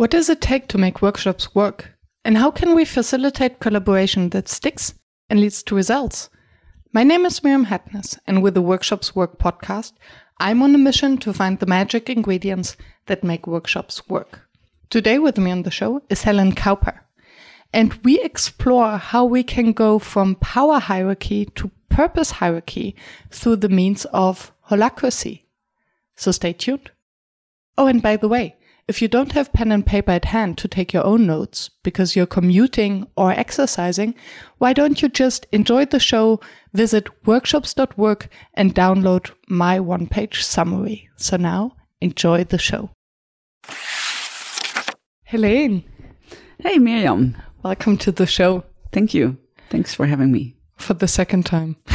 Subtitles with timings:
[0.00, 1.90] What does it take to make workshops work?
[2.24, 4.94] And how can we facilitate collaboration that sticks
[5.28, 6.30] and leads to results?
[6.94, 9.92] My name is Myriam Hadnes, and with the Workshops Work podcast,
[10.38, 12.78] I'm on a mission to find the magic ingredients
[13.08, 14.40] that make workshops work.
[14.88, 17.00] Today with me on the show is Heleen Kuiper,
[17.70, 22.96] and we explore how we can go from power hierarchy to purpose hierarchy
[23.30, 25.42] through the means of holacracy.
[26.16, 26.90] So stay tuned.
[27.76, 28.56] Oh, and by the way,
[28.88, 32.16] if you don't have pen and paper at hand to take your own notes because
[32.16, 34.14] you're commuting or exercising,
[34.58, 36.40] why don't you just enjoy the show,
[36.72, 41.08] visit workshops.work and download my one page summary.
[41.16, 42.90] So now enjoy the show.
[45.30, 45.84] Heleen.
[46.58, 47.40] Hey, Myriam.
[47.62, 48.64] Welcome to the show.
[48.92, 49.38] Thank you.
[49.70, 50.59] Thanks for having me.
[50.80, 51.76] For the second time.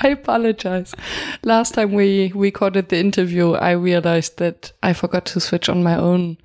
[0.00, 0.94] I apologize.
[1.42, 5.96] Last time we recorded the interview, I realized that I forgot to switch on my
[5.96, 6.36] own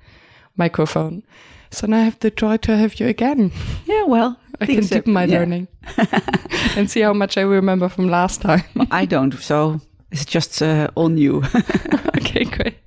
[0.56, 1.22] microphone.
[1.70, 3.52] So now I have the joy to have you again.
[3.84, 5.38] Yeah, well, I can deepen my yeah.
[5.38, 5.68] learning
[6.76, 8.64] and see how much I remember from last time.
[8.74, 11.42] well, I don't, so it's just uh, all new.
[12.16, 12.78] okay, great.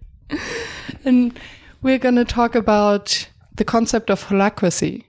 [1.06, 1.38] And
[1.82, 5.04] we're going to talk about the concept of holacracy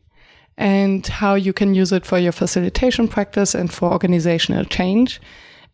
[0.58, 5.20] and how you can use it for your facilitation practice and for organizational change.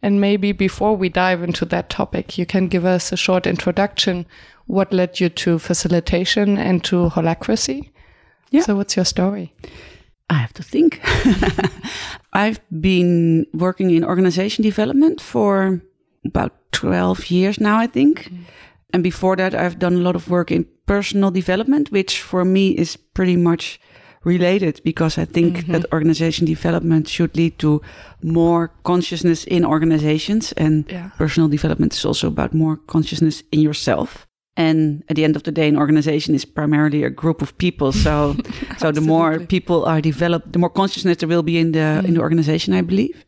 [0.03, 4.27] And maybe before we dive into that topic, you can give us a short introduction.
[4.67, 7.91] What led you to facilitation and to holacracy?
[8.51, 8.61] Yeah.
[8.61, 9.55] So, what's your story?
[10.29, 11.01] I have to think.
[12.35, 15.81] I've been working in organization development for
[16.27, 18.25] about 12 years now, I think.
[18.25, 18.39] Mm.
[18.93, 22.71] And before that, I've done a lot of work in personal development, which for me
[22.71, 23.81] is pretty much
[24.25, 25.73] related because I think mm-hmm.
[25.73, 27.81] that organization development should lead to
[28.23, 31.11] more consciousness in organizations and yeah.
[31.19, 34.27] personal development is also about more consciousness in yourself.
[34.57, 37.93] And at the end of the day, an organization is primarily a group of people.
[37.93, 38.37] So,
[38.79, 42.05] so the more people are developed, the more consciousness there will be in the mm.
[42.05, 43.25] in the organization, I believe.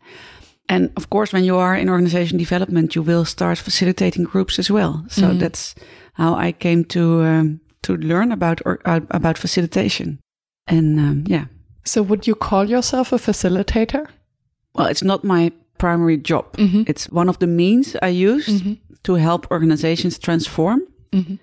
[0.69, 4.71] And of course, when you are in organization development, you will start facilitating groups as
[4.71, 5.05] well.
[5.09, 5.39] So mm.
[5.39, 5.75] that's
[6.13, 10.19] how I came to um, to learn about or, uh, about facilitation.
[10.67, 11.47] And um, yeah.
[11.85, 14.09] So, would you call yourself a facilitator?
[14.75, 16.53] Well, it's not my primary job.
[16.57, 16.83] Mm-hmm.
[16.87, 18.75] It's one of the means I use mm-hmm.
[19.05, 20.83] to help organizations transform,
[21.13, 21.37] mm-hmm.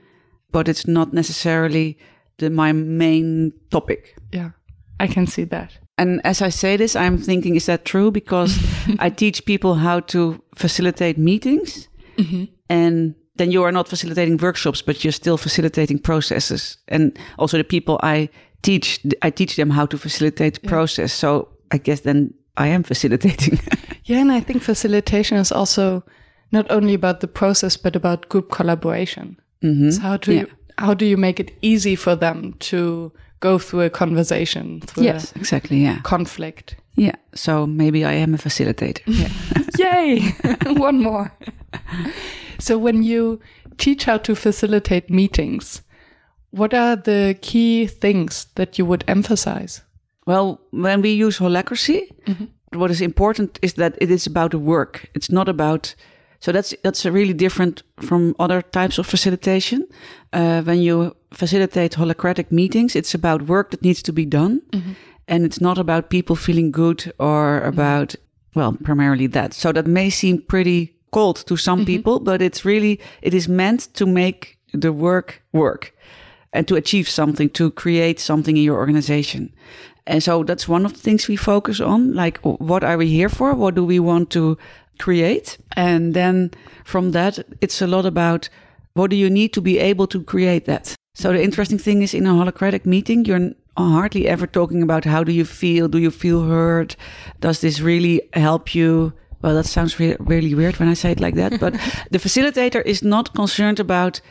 [0.52, 1.98] but it's not necessarily
[2.38, 4.18] the, my main topic.
[4.32, 4.52] Yeah,
[5.00, 5.78] I can see that.
[5.98, 8.12] And as I say this, I'm thinking, is that true?
[8.12, 8.58] Because
[9.00, 12.46] I teach people how to facilitate meetings, mm-hmm.
[12.70, 16.78] and then you are not facilitating workshops, but you're still facilitating processes.
[16.88, 18.30] And also the people I
[18.64, 20.70] teach I teach them how to facilitate the yeah.
[20.70, 21.14] process.
[21.14, 23.60] So I guess then I am facilitating.
[24.06, 26.04] yeah, and I think facilitation is also
[26.52, 29.40] not only about the process but about group collaboration.
[29.64, 29.92] Mm-hmm.
[29.92, 30.42] So how do yeah.
[30.42, 30.48] you,
[30.78, 34.82] how do you make it easy for them to go through a conversation?
[34.82, 35.84] Through yes, exactly.
[35.84, 36.76] Yeah, conflict.
[36.96, 37.16] Yeah.
[37.34, 39.02] So maybe I am a facilitator.
[39.06, 39.30] Yeah.
[40.04, 40.20] Yay!
[40.74, 41.32] One more.
[42.60, 43.40] so when you
[43.78, 45.82] teach how to facilitate meetings,
[46.54, 49.82] what are the key things that you would emphasize?
[50.28, 52.46] Well, when we use holacracy, mm-hmm.
[52.80, 55.10] what is important is that it is about the work.
[55.16, 55.96] It's not about
[56.40, 59.88] so that's that's really different from other types of facilitation.
[60.32, 64.92] Uh, when you facilitate holacratic meetings, it's about work that needs to be done, mm-hmm.
[65.28, 67.70] and it's not about people feeling good or mm-hmm.
[67.70, 68.16] about
[68.56, 69.54] well, primarily that.
[69.54, 71.86] So that may seem pretty cold to some mm-hmm.
[71.86, 75.94] people, but it's really it is meant to make the work work
[76.54, 79.52] and to achieve something, to create something in your organization.
[80.06, 82.14] And so that's one of the things we focus on.
[82.14, 83.54] Like, what are we here for?
[83.54, 84.58] What do we want to
[85.00, 85.58] create?
[85.76, 86.52] And then
[86.84, 88.50] from that, it's a lot about
[88.94, 90.96] what do you need to be able to create that?
[91.16, 95.24] So the interesting thing is in a holacratic meeting, you're hardly ever talking about how
[95.24, 95.88] do you feel?
[95.88, 96.96] Do you feel hurt?
[97.40, 99.14] Does this really help you?
[99.42, 101.74] Well, that sounds re- really weird when I say it like that, but
[102.12, 104.22] the facilitator is not concerned about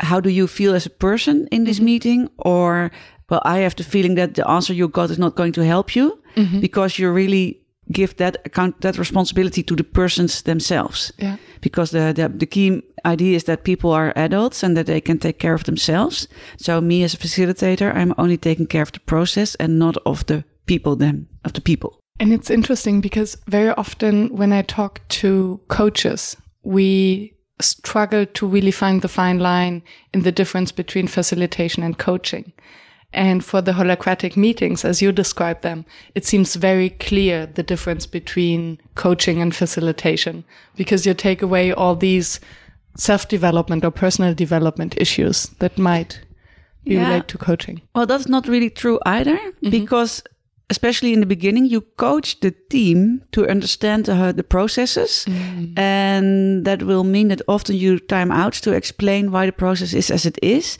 [0.00, 1.84] how do you feel as a person in this mm-hmm.
[1.84, 2.30] meeting?
[2.38, 2.90] Or
[3.30, 5.94] well i have the feeling that the answer you got is not going to help
[5.94, 6.60] you mm-hmm.
[6.60, 7.60] because you really
[7.90, 11.10] give that account that responsibility to the persons themselves.
[11.18, 11.36] Yeah.
[11.60, 15.18] Because the, the the key idea is that people are adults and that they can
[15.18, 16.28] take care of themselves.
[16.58, 20.24] So me as a facilitator i'm only taking care of the process and not of
[20.26, 21.90] the people them of the people.
[22.20, 28.70] And it's interesting because very often when i talk to coaches we struggle to really
[28.70, 29.82] find the fine line
[30.12, 32.52] in the difference between facilitation and coaching.
[33.12, 38.06] And for the holacratic meetings, as you describe them, it seems very clear the difference
[38.06, 40.44] between coaching and facilitation
[40.76, 42.38] because you take away all these
[42.96, 46.20] self development or personal development issues that might
[46.84, 47.08] you Yeah.
[47.08, 47.80] relate to coaching.
[47.94, 49.70] Well, that's not really true either, mm-hmm.
[49.70, 50.22] because
[50.70, 55.26] especially in the beginning, you coach the team to understand uh, the processes,
[55.76, 60.10] and that will mean that often you time out to explain why the process is
[60.10, 60.78] as it is,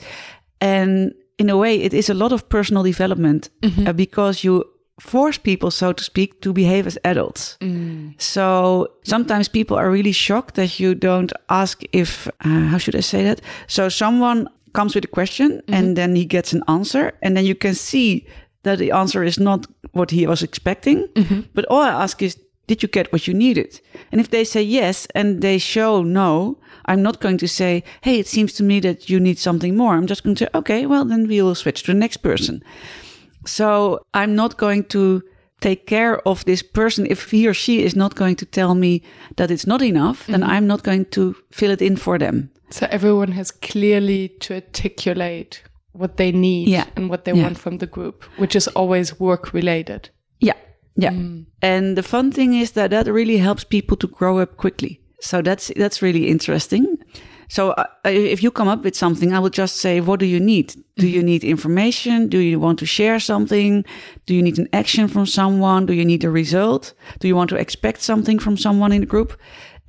[0.61, 3.49] and in a way, it is a lot of personal development
[3.87, 4.63] uh, because you
[4.99, 7.57] force people, so to speak, to behave as adults.
[8.17, 13.01] So sometimes people are really shocked that you don't ask if, uh, how should I
[13.01, 13.39] say that?
[13.67, 17.55] So someone comes with a question and then he gets an answer, and then you
[17.55, 18.27] can see
[18.63, 21.07] that the answer is not what he was expecting.
[21.07, 21.41] Mm-hmm.
[21.53, 23.81] But all I ask is, did you get what you needed?
[24.11, 28.19] And if they say yes and they show no, I'm not going to say, hey,
[28.19, 29.95] it seems to me that you need something more.
[29.95, 32.63] I'm just going to say, okay, well, then we will switch to the next person.
[33.45, 35.23] So I'm not going to
[35.61, 39.01] take care of this person if he or she is not going to tell me
[39.35, 40.51] that it's not enough, then mm-hmm.
[40.51, 42.49] I'm not going to fill it in for them.
[42.69, 46.85] So everyone has clearly to articulate what they need Yeah.
[46.95, 47.43] and what they Yeah.
[47.43, 50.09] want from the group, which is always work related.
[50.39, 50.57] Yeah.
[50.95, 51.13] Yeah.
[51.13, 51.45] Mm.
[51.61, 54.99] And the fun thing is that that really helps people to grow up quickly.
[55.21, 56.97] So that's that's really interesting.
[57.49, 60.25] So uh, uh if you come up with something, I will just say, what do
[60.25, 60.67] you need?
[60.67, 61.15] Do mm-hmm.
[61.15, 62.29] you need information?
[62.29, 63.85] Do you want to share something?
[64.25, 65.85] Do you need an action from someone?
[65.85, 66.93] Do you need a result?
[67.19, 69.33] Do you want to expect something from someone in the group?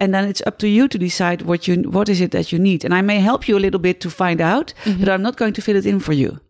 [0.00, 2.58] And then it's up to you to decide what you what is it that you
[2.58, 2.84] need.
[2.84, 5.00] And I may help you a little bit to find out, mm-hmm.
[5.00, 6.40] but I'm not going to fill it in for you.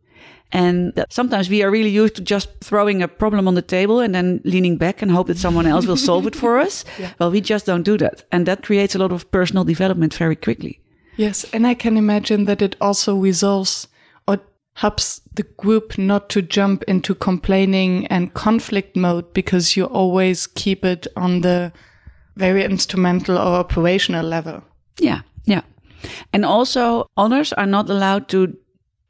[0.53, 4.01] And that sometimes we are really used to just throwing a problem on the table
[4.01, 6.85] and then leaning back and hope that someone else will solve it for us.
[7.19, 8.25] Well, we just don't do that.
[8.33, 10.81] And that creates a lot of personal development very quickly.
[11.17, 13.87] Yes, and I can imagine that it also resolves
[14.27, 14.41] or
[14.75, 20.85] helps the group not to jump into complaining and conflict mode because you always keep
[20.85, 21.73] it on the
[22.37, 24.63] very instrumental or operational level.
[24.99, 25.21] Yeah.
[25.45, 25.63] Yeah.
[26.33, 28.57] And also, honors are not allowed to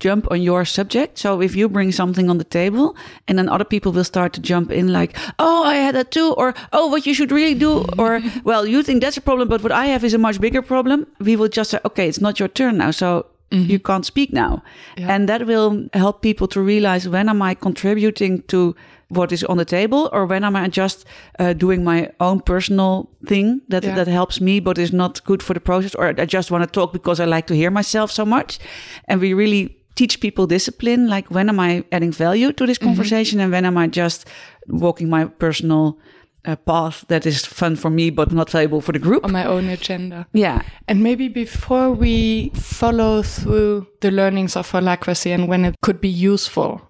[0.01, 1.19] jump on your subject.
[1.19, 2.97] So if you bring something on the table
[3.29, 6.33] and then other people will start to jump in like, oh, I had that too.
[6.37, 7.85] Or, oh, what you should really do.
[7.99, 10.63] or, well, you think that's a problem, but what I have is a much bigger
[10.63, 11.07] problem.
[11.21, 12.91] We will just say, okay, it's not your turn now.
[12.91, 13.71] So mm-hmm.
[13.71, 14.63] you can't speak now.
[14.97, 18.75] And that will help people to realize when am I contributing to
[19.11, 21.05] what is on the table or when am I just
[21.39, 23.95] uh, doing my own personal thing that, Yeah.
[23.97, 26.71] that helps me but is not good for the process or I just want to
[26.71, 28.59] talk because I like to hear myself so much.
[29.09, 33.41] And we really teach people discipline like when am I adding value to this conversation
[33.41, 34.27] and when am I just
[34.69, 35.99] walking my personal
[36.45, 39.25] uh, path that is fun for me but not valuable for the group.
[39.25, 40.27] On my own agenda.
[40.33, 40.63] yeah.
[40.89, 46.09] And maybe before we follow through the learnings of holacracy and when it could be
[46.09, 46.81] useful,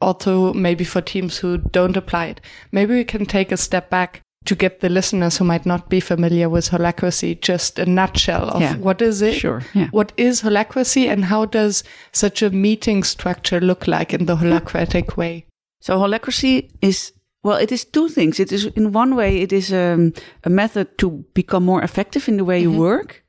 [0.00, 2.40] also maybe for teams who don't apply it,
[2.72, 6.00] maybe we can take a step back to get the listeners who might not be
[6.00, 8.76] familiar with holacracy just a nutshell of Yeah.
[8.76, 9.34] what is it?
[9.34, 9.88] Sure, yeah.
[9.90, 15.16] What is holacracy and how does such a meeting structure look like in the holacratic
[15.18, 15.44] way?
[15.82, 18.38] So holacracy is well, it is two things.
[18.38, 20.12] It is in one way, it is um,
[20.44, 22.80] a method to become more effective in the way you mm-hmm.
[22.80, 23.24] work,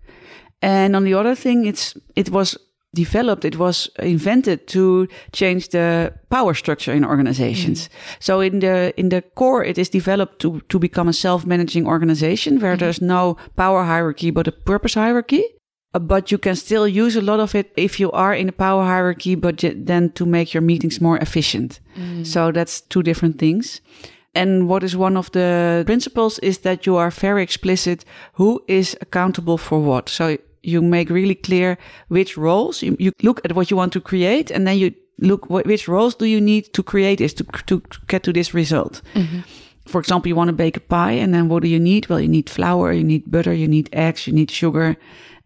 [0.61, 2.57] and on the other thing, it's it was
[2.93, 7.87] developed, it was invented to change the power structure in organizations.
[7.87, 8.15] Mm-hmm.
[8.19, 12.59] So in the in the core, it is developed to to become a self-managing organization
[12.59, 12.79] where mm-hmm.
[12.79, 15.43] there's no power hierarchy but a purpose hierarchy.
[15.93, 18.53] Uh, but you can still use a lot of it if you are in a
[18.53, 21.80] power hierarchy, but then to make your meetings more efficient.
[22.23, 23.81] So that's two different things.
[24.33, 28.97] And what is one of the principles is that you are very explicit who is
[29.01, 30.07] accountable for what.
[30.07, 31.77] So you make really clear
[32.07, 35.49] which roles you, you look at what you want to create, and then you look
[35.49, 38.54] what, which roles do you need to create this to, to, to get to this
[38.54, 39.01] result.
[39.87, 42.07] For example, you want to bake a pie, and then what do you need?
[42.07, 44.95] Well, you need flour, you need butter, you need eggs, you need sugar,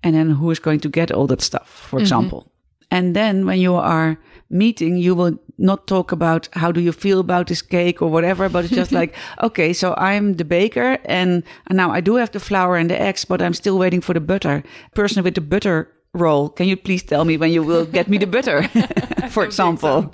[0.05, 2.03] and then who is going to get all that stuff, for mm-hmm.
[2.03, 2.51] example.
[2.91, 4.17] And then when you are
[4.49, 8.47] meeting, you will not talk about how do you feel about this cake or whatever,
[8.47, 12.39] but it's just like, okay, so I'm the baker and now I do have the
[12.39, 14.63] flour and the eggs, but I'm still waiting for the butter.
[14.93, 18.19] Person with the butter roll, can you please tell me when you will get me
[18.19, 18.67] the butter,
[19.29, 20.13] for example?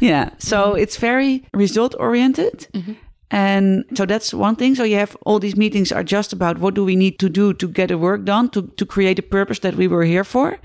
[0.00, 0.30] Yeah.
[0.38, 2.68] So it's very result oriented.
[2.74, 2.92] Mm-hmm.
[3.30, 4.74] And so that's one thing.
[4.74, 7.54] So you have all these meetings are just about what do we need to do
[7.54, 10.58] to get the work done, to, to create a purpose that we were here for.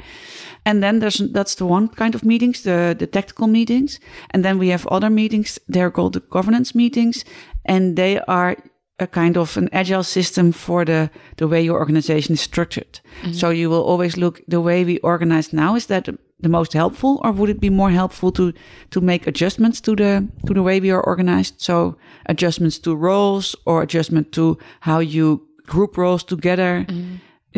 [0.66, 4.00] And then there's that's the one kind of meetings, the the tactical meetings.
[4.32, 5.60] And then we have other meetings.
[5.68, 7.24] They're called the governance meetings,
[7.66, 8.58] and they are
[9.00, 13.00] a kind of an agile system for the the way your organization is structured.
[13.32, 16.08] So you will always look the way we organize now is that
[16.44, 18.52] the most helpful, or would it be more helpful to
[18.90, 21.54] to make adjustments to the to the way we are organized?
[21.58, 26.86] So adjustments to roles or adjustment to how you group roles together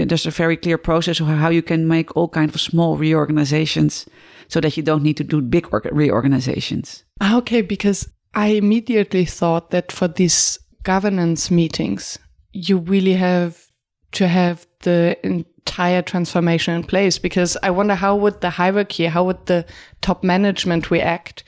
[0.05, 4.05] there's a very clear process of how you can make all kinds of small reorganizations
[4.47, 7.03] so that you don't need to do big reorganizations.
[7.19, 12.17] Ah, Okay, because I immediately thought that for these governance meetings,
[12.53, 13.67] you really have
[14.13, 17.19] to have the entire transformation in place.
[17.19, 19.65] Because I wonder how would the hierarchy, how would the
[19.99, 21.43] top management react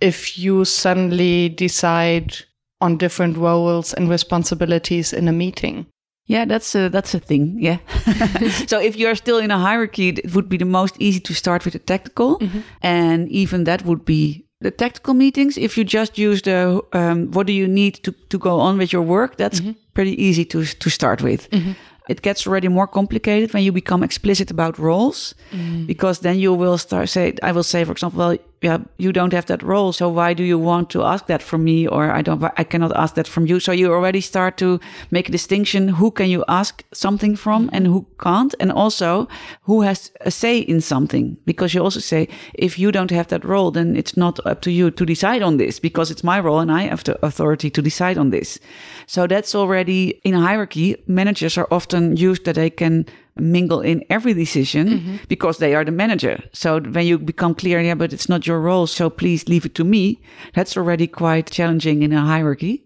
[0.00, 2.36] if you suddenly decide
[2.80, 5.86] on different roles and responsibilities in a meeting?
[6.26, 7.56] Yeah, that's a that's a thing.
[7.58, 7.78] Yeah.
[8.66, 11.64] so if you're still in a hierarchy, it would be the most easy to start
[11.64, 12.60] with the tactical, mm-hmm.
[12.80, 15.56] and even that would be the tactical meetings.
[15.56, 18.92] If you just use the um, what do you need to to go on with
[18.92, 19.72] your work, that's mm-hmm.
[19.92, 21.48] pretty easy to to start with.
[21.50, 21.72] Mm-hmm.
[22.08, 25.86] It gets already more complicated when you become explicit about roles, mm-hmm.
[25.86, 29.32] because then you will start say I will say, for example, well, yeah, you don't
[29.32, 32.22] have that role, so why do you want to ask that from me, or I
[32.22, 33.60] don't, I cannot ask that from you.
[33.60, 34.80] So you already start to
[35.10, 37.76] make a distinction: who can you ask something from, mm-hmm.
[37.76, 39.28] and who can't, and also
[39.62, 41.36] who has a say in something.
[41.44, 44.70] Because you also say, if you don't have that role, then it's not up to
[44.70, 47.82] you to decide on this, because it's my role, and I have the authority to
[47.82, 48.58] decide on this.
[49.06, 50.96] So that's already in a hierarchy.
[51.06, 53.04] Managers are often used that they can
[53.36, 55.16] mingle in every decision mm-hmm.
[55.28, 56.42] because they are the manager.
[56.52, 59.74] So when you become clear, yeah, but it's not your role, so please leave it
[59.76, 60.20] to me.
[60.54, 62.84] That's already quite challenging in a hierarchy.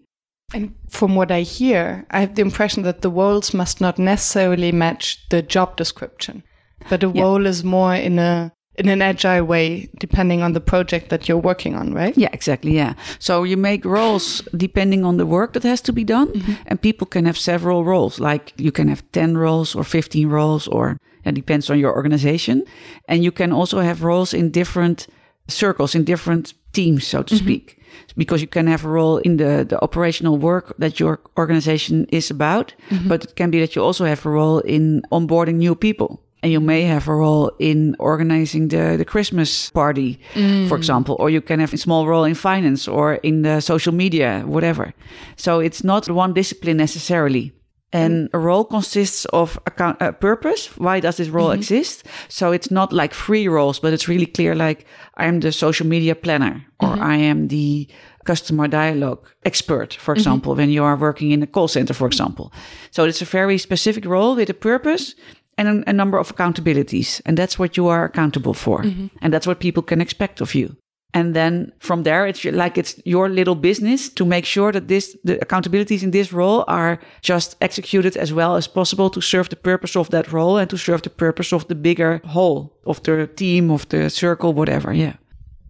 [0.53, 4.71] And from what I hear, I have the impression that the roles must not necessarily
[4.71, 6.43] match the job description,
[6.89, 7.21] but a Yeah.
[7.21, 11.37] role is more in a in an agile way, depending on the project that you're
[11.37, 12.17] working on, right?
[12.17, 12.71] Yeah, exactly.
[12.71, 12.93] Yeah.
[13.19, 16.53] So you make roles depending on the work that has to be done, mm-hmm.
[16.65, 18.19] and people can have several roles.
[18.19, 22.63] Like you can have 10 roles or 15 roles, or it depends on your organization.
[23.07, 25.07] And you can also have roles in different
[25.47, 27.45] circles, in different teams, so to mm-hmm.
[27.45, 27.75] speak.
[28.15, 32.31] Because you can have a role in the, the operational work that your organization is
[32.31, 33.07] about, mm-hmm.
[33.07, 36.21] but it can be that you also have a role in onboarding new people.
[36.41, 40.77] And you may have a role in organizing the, the Christmas party, for mm.
[40.77, 44.43] example, or you can have a small role in finance or in the social media,
[44.45, 44.93] whatever.
[45.35, 47.51] So it's not one discipline necessarily.
[47.91, 48.33] And mm.
[48.33, 50.67] a role consists of account, a purpose.
[50.77, 51.59] Why does this role mm-hmm.
[51.59, 52.05] exist?
[52.27, 54.85] So it's not like free roles, but it's really clear like
[55.17, 57.03] I'm the social media planner or mm-hmm.
[57.03, 57.87] I am the
[58.25, 60.19] customer dialogue expert, for mm-hmm.
[60.19, 62.53] example, when you are working in a call center, for example.
[62.91, 65.15] So it's a very specific role with a purpose
[65.59, 67.21] and a, a number of accountabilities.
[67.25, 68.83] And that's what you are accountable for.
[68.83, 69.07] Mm-hmm.
[69.21, 70.75] And that's what people can expect of you.
[71.13, 75.17] And then from there, it's like it's your little business to make sure that this,
[75.23, 79.55] the accountabilities in this role are just executed as well as possible to serve the
[79.55, 83.27] purpose of that role and to serve the purpose of the bigger whole of the
[83.27, 84.93] team, of the circle, whatever.
[84.93, 85.13] Yeah.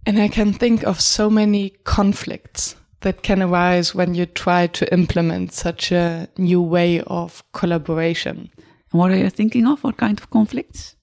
[0.06, 4.94] And I can think of so many conflicts that can arise when you try to
[4.94, 8.50] implement such a new way of collaboration.
[8.92, 9.84] And what are you thinking of?
[9.84, 10.96] What kind of conflicts?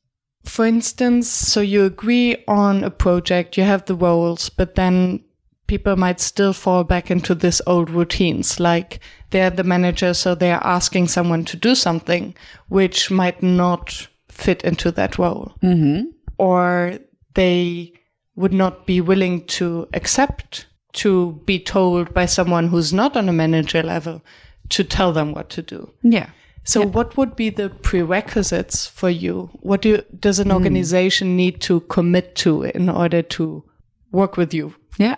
[0.44, 5.24] For instance, so you agree on a project, you have the roles, but then
[5.66, 8.60] people might still fall back into this old routines.
[8.60, 9.00] Like
[9.30, 12.34] they're the manager, so they're asking someone to do something
[12.68, 15.54] which might not fit into that role.
[15.62, 16.10] Mm-hmm.
[16.38, 16.98] Or
[17.34, 17.92] they
[18.36, 23.32] would not be willing to accept to be told by someone who's not on a
[23.32, 24.22] manager level
[24.68, 25.90] to tell them what to do.
[26.02, 26.30] Yeah.
[26.66, 29.50] So, what would be the prerequisites for you?
[29.62, 30.50] What do does Hmm.
[30.50, 33.62] an organization need to commit to in order to
[34.10, 34.74] work with you?
[34.98, 35.16] Yeah.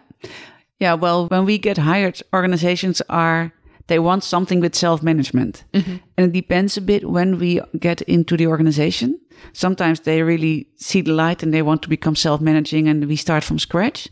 [0.81, 0.95] Yeah.
[0.95, 3.53] Well, when we get hired, organizations are,
[3.87, 5.65] they want something with self management.
[5.73, 9.19] And it depends a bit when we get into the organization.
[9.53, 13.17] Sometimes they really see the light and they want to become self managing and we
[13.17, 14.09] start from scratch.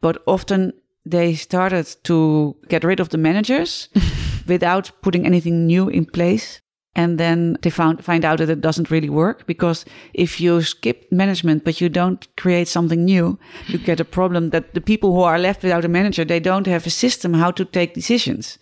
[0.00, 0.72] But often
[1.10, 3.88] they started to get rid of the managers
[4.46, 6.60] without putting anything new in place.
[6.98, 11.06] And then they found, find out that it doesn't really work because if you skip
[11.12, 13.38] management, but you don't create something new,
[13.68, 16.66] you get a problem that the people who are left without a manager, they don't
[16.66, 18.58] have a system how to take decisions.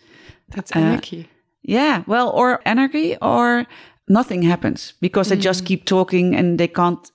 [0.50, 1.00] That's Uh.
[1.62, 3.64] Yeah, well, or anarchy, or
[4.06, 7.10] nothing happens because they just keep talking and they can't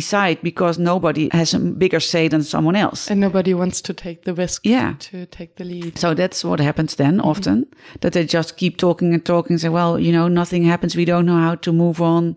[0.00, 3.10] decide because nobody has a bigger say than someone else.
[3.10, 4.94] and nobody wants to take the risk Yeah.
[5.10, 5.98] to take the lead.
[5.98, 7.30] So that's what happens then mm-hmm.
[7.30, 7.66] often
[8.00, 10.96] that they just keep talking and talking, say, well, you know, nothing happens.
[10.96, 12.36] We don't know how to move on.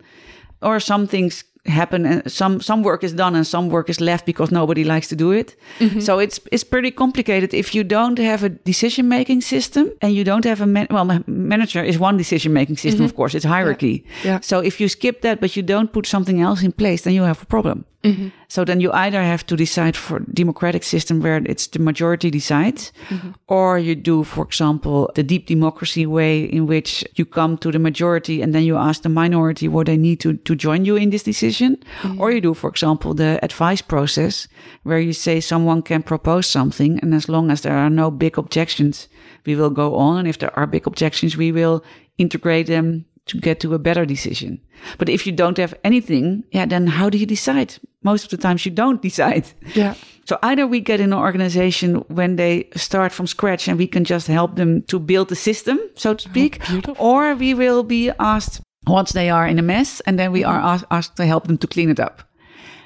[0.61, 4.25] Or some things happen and some some work is done and some work is left
[4.25, 5.55] because nobody likes to do it.
[5.79, 5.99] Mm-hmm.
[5.99, 10.23] So it's it's pretty complicated if you don't have a decision making system and you
[10.23, 13.05] don't have a man- well manager is one decision making system mm-hmm.
[13.05, 14.03] of course it's hierarchy.
[14.23, 14.39] Yeah.
[14.41, 17.23] So if you skip that but you don't put something else in place then you
[17.23, 17.85] have a problem.
[18.07, 18.27] Mm-hmm.
[18.47, 22.91] So then you either have to decide for democratic system where it's the majority decides,
[23.09, 23.31] mm-hmm.
[23.47, 27.79] or you do, for example, the deep democracy way in which you come to the
[27.79, 31.09] majority and then you ask the minority what they need to, to join you in
[31.09, 31.77] this decision.
[32.01, 32.21] Mm-hmm.
[32.21, 34.47] Or you do, for example, the advice process
[34.83, 38.37] where you say someone can propose something and as long as there are no big
[38.37, 39.09] objections,
[39.45, 40.19] we will go on.
[40.19, 41.83] And if there are big objections, we will
[42.17, 44.59] integrate them to get to a better decision.
[44.97, 47.75] But if you don't have anything, yeah, then how do you decide?
[48.03, 49.45] Most of the times you don't decide.
[49.75, 49.95] Yeah.
[50.25, 54.03] So either we get in an organization when they start from scratch and we can
[54.03, 56.95] just help them to build the system, so to oh, speak, beautiful.
[56.99, 60.57] or we will be asked once they are in a mess and then we are
[60.57, 60.67] mm-hmm.
[60.67, 62.23] asked, asked to help them to clean it up.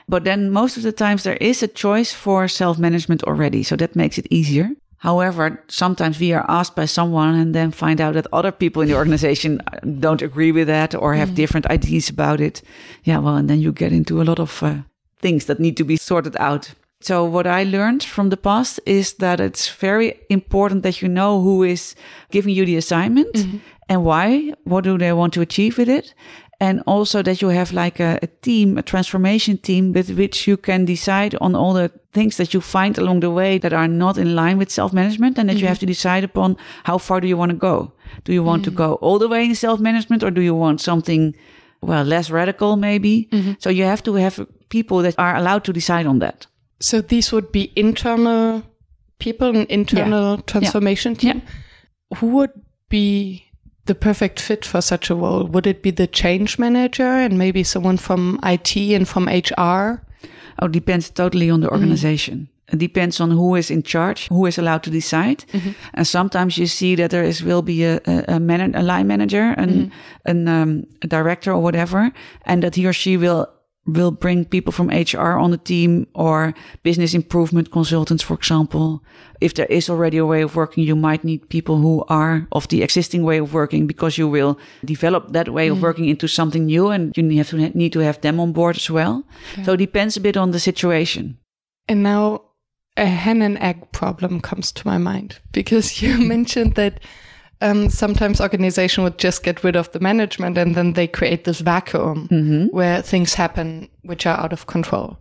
[0.07, 3.95] But then most of the times there is a choice for self-management already, so that
[3.95, 4.69] makes it easier.
[5.01, 8.87] However, sometimes we are asked by someone and then find out that other people in
[8.87, 11.35] the organization uh, don't agree with that or have mm.
[11.35, 12.61] different ideas about it.
[13.03, 14.75] Yeah, well, and then you get into a lot of uh,
[15.19, 16.73] things that need to be sorted out.
[16.99, 21.41] So, what I learned from the past is that it's very important that you know
[21.41, 21.95] who is
[22.29, 23.57] giving you the assignment mm-hmm.
[23.89, 26.13] and why, what do they want to achieve with it.
[26.61, 30.57] And also that you have like a, a team, a transformation team with which you
[30.57, 34.15] can decide on all the things that you find along the way that are not
[34.15, 35.69] in line with self management and that you mm-hmm.
[35.69, 37.91] have to decide upon how far do you want to go?
[38.25, 38.75] Do you want to mm.
[38.75, 41.35] go all the way in self management or do you want something,
[41.81, 43.27] well, less radical maybe?
[43.31, 43.53] Mm-hmm.
[43.57, 46.45] So you have to have people that are allowed to decide on that.
[46.79, 48.61] So these would be internal
[49.17, 51.41] people, an internal transformation team.
[52.17, 52.51] Who would
[52.89, 53.50] be
[53.85, 55.45] the perfect fit for such a role?
[55.45, 60.03] Would it be the change manager and maybe someone from IT and from HR?
[60.59, 61.75] Oh, it depends totally on the mm-hmm.
[61.75, 62.47] organization.
[62.71, 65.43] It depends on who is in charge, who is allowed to decide.
[65.51, 65.71] Mm-hmm.
[65.93, 69.53] And sometimes you see that there is will be a, a, man, a line manager,
[69.57, 69.89] an, mm-hmm.
[70.25, 72.11] an, um, a director or whatever,
[72.45, 73.49] and that he or she will
[73.87, 79.03] will bring people from HR on the team or business improvement consultants, for example.
[79.41, 82.67] If there is already a way of working, you might need people who are of
[82.67, 85.81] the existing way of working because you will develop that way of mm.
[85.81, 88.89] working into something new and you have to need to have them on board as
[88.89, 89.23] well.
[89.63, 91.39] So it depends a bit on the situation.
[91.87, 92.43] And now
[92.97, 96.99] a hen and egg problem comes to my mind because you mentioned that
[97.61, 101.61] um, sometimes organization would just get rid of the management and then they create this
[101.61, 102.27] vacuum
[102.71, 105.17] where things happen which are out of control.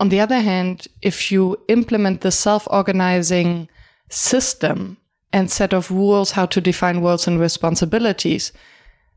[0.00, 3.68] On the other hand, if you implement the self-organizing
[4.08, 4.96] system
[5.32, 8.52] and set of rules how to define roles and responsibilities,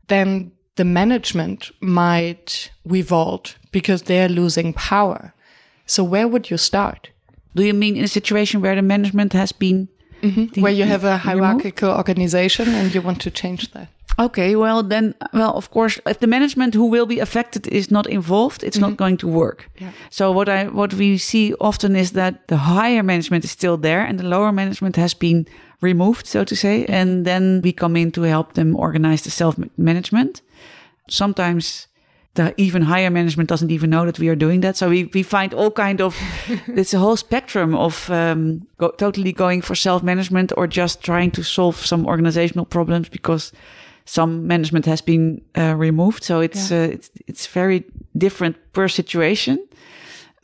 [0.08, 5.32] then the management might revolt because they're losing power.
[5.86, 7.10] So where would you start?
[7.54, 9.88] Do you mean in a situation where the management has been
[10.24, 10.62] Mm-hmm.
[10.62, 13.88] Where you have a hierarchical organization and you want to change that?
[14.18, 18.06] Okay, well then, well, of course, if the management who will be affected is not
[18.06, 19.04] involved, it's not mm-hmm.
[19.04, 19.68] going to work.
[19.80, 19.90] Yeah.
[20.10, 24.06] So what I what we see often is that the higher management is still there
[24.06, 25.46] and the lower management has been
[25.80, 26.94] removed, so to say, mm-hmm.
[26.94, 30.42] and then we come in to help them organize the self management.
[31.10, 31.88] Sometimes
[32.34, 34.76] the even higher management doesn't even know that we are doing that.
[34.76, 36.16] So we, we find all kind of,
[36.66, 41.42] it's a whole spectrum of um, go, totally going for self-management or just trying to
[41.42, 43.52] solve some organizational problems because
[44.04, 46.24] some management has been uh, removed.
[46.24, 47.84] So it's, uh, it's, it's very
[48.16, 49.64] different per situation.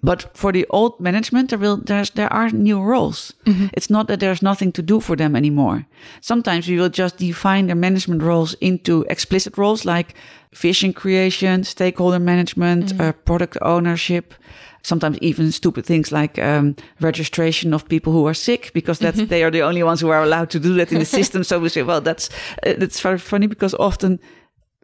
[0.02, 3.34] But for the old management, there will there's there are new roles.
[3.72, 5.84] It's not that there's nothing to do for them anymore.
[6.20, 10.14] Sometimes we will just define their management roles into explicit roles like
[10.54, 14.34] vision creation, stakeholder management, uh, product ownership.
[14.82, 19.44] Sometimes even stupid things like um, registration of people who are sick, because that's they
[19.44, 21.44] are the only ones who are allowed to do that in the system.
[21.44, 22.30] So we say, well, that's
[22.66, 24.18] uh, that's very funny because often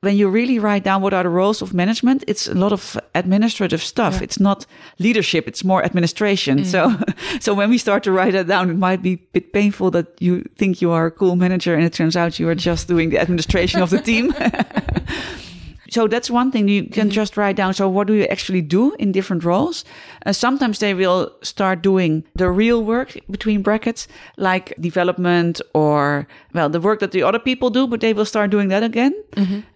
[0.00, 2.98] when you really write down what are the roles of management, it's a lot of
[3.14, 4.20] administrative stuff.
[4.20, 4.66] It's not
[4.98, 6.58] leadership; it's more administration.
[6.58, 6.66] Mm.
[6.66, 6.96] So,
[7.40, 10.06] so when we start to write that down, it might be a bit painful that
[10.20, 13.10] you think you are a cool manager, and it turns out you are just doing
[13.10, 14.34] the administration of the team.
[15.90, 17.74] So that's one thing you can just write down.
[17.74, 19.84] So what do you actually do in different roles?
[20.26, 26.68] Uh, sometimes they will start doing the real work between brackets, like development or well,
[26.68, 29.14] the work that the other people do, but they will start doing that again.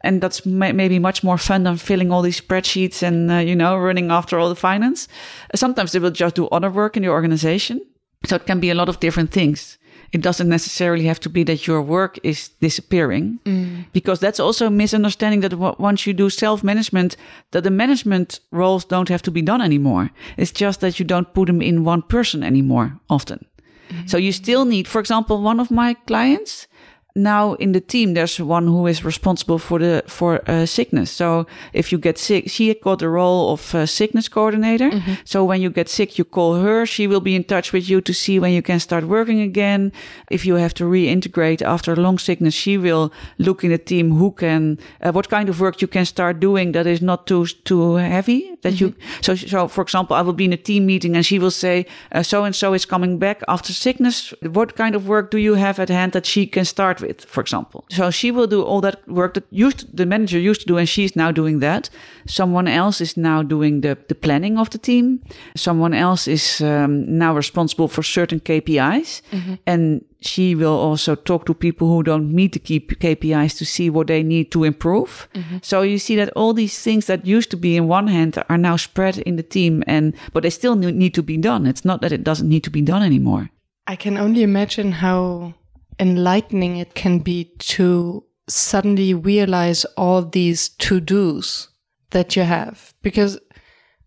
[0.03, 3.55] And that's may- maybe much more fun than filling all these spreadsheets and uh, you
[3.55, 5.09] know running after all the finance.
[5.53, 7.81] Uh, sometimes they will just do other work in the organization.
[8.27, 9.79] So it can be a lot of different things
[10.13, 13.85] it doesn't necessarily have to be that your work is disappearing mm.
[13.93, 17.17] because that's also a misunderstanding that w- once you do self-management
[17.53, 20.11] that the management roles don't have to be done anymore.
[20.37, 23.45] It's just that you don't put them in one person anymore often.
[23.91, 24.11] Mm.
[24.11, 26.67] So you still need for example one of my clients
[27.15, 31.11] now in the team there's one who is responsible for the for uh, sickness.
[31.11, 34.91] So if you get sick she got the role of uh, sickness coordinator.
[34.91, 35.15] Mm-hmm.
[35.25, 36.87] so when you get sick you call her.
[36.87, 39.93] She will be in touch with you to see when you can start working again.
[40.31, 44.13] If you have to reintegrate after a long sickness she will look in the team
[44.13, 47.47] who can uh, what kind of work you can start doing that is not too
[47.65, 48.87] too heavy that mm-hmm.
[48.87, 51.51] you so so for example i will be in a team meeting and she will
[51.51, 51.87] say
[52.23, 54.35] so and so is coming back after sickness.
[54.43, 57.41] What kind of work do you have at hand that she can start with, for
[57.41, 57.85] example.
[57.91, 60.89] So she will do all that work that used the manager used to do, and
[60.89, 61.91] she's now doing that.
[62.27, 65.21] Someone else is now doing the, the planning of the team.
[65.57, 69.55] Someone else is um, now responsible for certain KPIs, mm-hmm.
[69.67, 74.07] and she will also talk to people who don't meet the KPIs to see what
[74.07, 75.29] they need to improve.
[75.35, 75.59] Mm-hmm.
[75.63, 78.59] So you see that all these things that used to be in one hand are
[78.59, 81.67] now spread in the team, and but they still need to be done.
[81.67, 83.51] It's not that it doesn't need to be done anymore.
[83.87, 85.55] I can only imagine how
[86.01, 91.69] enlightening it can be to suddenly realize all these to dos
[92.11, 92.95] that you have.
[93.03, 93.39] Because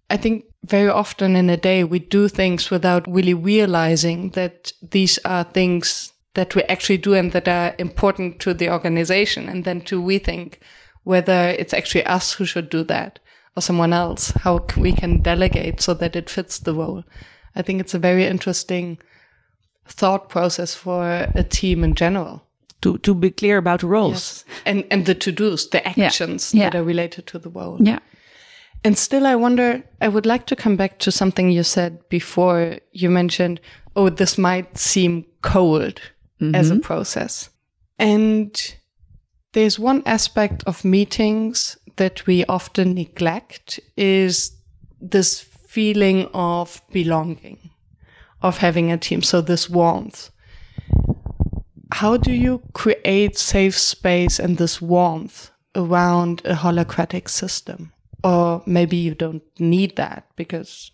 [0.10, 5.20] I think very often in a day we do things without really realizing that these
[5.24, 9.48] are things that we actually do and that are important to the organization.
[9.48, 10.56] And then to rethink
[11.04, 13.20] whether it's actually us who should do that
[13.56, 17.04] or someone else, how we can delegate so that it fits the role.
[17.56, 18.98] I think it's a very interesting
[19.86, 22.48] thought process for a team in general.
[22.82, 24.46] To, to be clear about roles yes.
[24.66, 26.70] and and the to dos, the actions yeah.
[26.70, 27.78] that are related to the role.
[27.80, 28.00] Yeah.
[28.84, 29.82] And still, I wonder.
[30.02, 32.80] I would like to come back to something you said before.
[32.92, 33.62] You mentioned,
[33.96, 36.02] "Oh, this might seem cold
[36.42, 36.54] mm-hmm.
[36.54, 37.50] as a process,"
[37.98, 38.76] and
[39.54, 44.52] there's one aspect of meetings that we often neglect is
[45.00, 47.58] this feeling of belonging
[48.44, 49.24] of having a team.
[49.24, 50.30] So this warmth.
[51.92, 57.94] How do you create safe space and this warmth around a holacratic system?
[58.24, 60.92] Or maybe you don't need that because,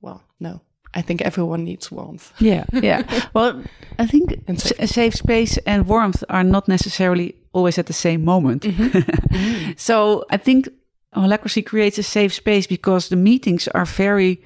[0.00, 0.60] well, no.
[0.96, 2.32] I think everyone needs warmth.
[2.38, 3.02] Yeah, yeah.
[3.34, 3.62] well,
[3.98, 4.44] I think
[4.78, 8.62] a safe space and warmth are not necessarily always at the same moment.
[8.62, 8.98] Mm-hmm.
[9.36, 9.72] mm-hmm.
[9.76, 10.68] so I think
[11.14, 14.40] Holacracy creates a safe space because the meetings are very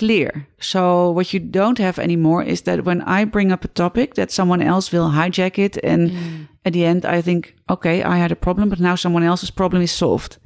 [0.00, 0.46] clear.
[0.58, 4.32] So what you don't have anymore is that when I bring up a topic that
[4.32, 6.48] someone else will hijack it and mm.
[6.64, 9.82] at the end I think, okay, I had a problem, but now someone else's problem
[9.82, 10.38] is solved.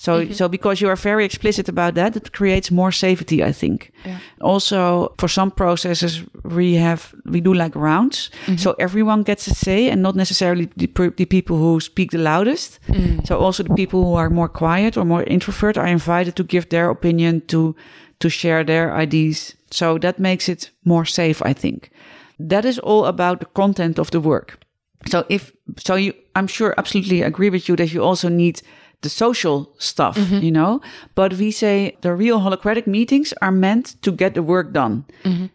[0.00, 0.32] So mm-hmm.
[0.32, 3.90] so because you are very explicit about that, it creates more safety, I think.
[4.04, 4.18] Yeah.
[4.40, 8.30] Also for some processes we have we do like rounds.
[8.46, 8.56] Mm-hmm.
[8.58, 12.78] So everyone gets a say and not necessarily the, the people who speak the loudest.
[12.88, 13.26] Mm.
[13.26, 16.68] So also the people who are more quiet or more introvert are invited to give
[16.68, 17.74] their opinion to
[18.20, 19.54] to share their ideas.
[19.70, 21.90] So that makes it more safe, I think.
[22.38, 24.58] That is all about the content of the work.
[25.06, 28.62] So if so you I'm sure absolutely agree with you that you also need
[29.02, 30.38] the social stuff, mm-hmm.
[30.38, 30.80] you know.
[31.14, 35.04] But we say the real holacratic meetings are meant to get the work done.
[35.24, 35.46] Mm-hmm.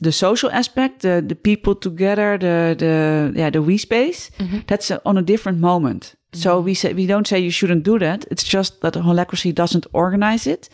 [0.00, 4.60] The social aspect, the the people together, the the yeah the we space, mm-hmm.
[4.66, 6.14] that's a, on a different moment.
[6.32, 6.64] So mm-hmm.
[6.64, 8.24] we say we don't say you shouldn't do that.
[8.30, 10.68] It's just that the holacracy doesn't organize it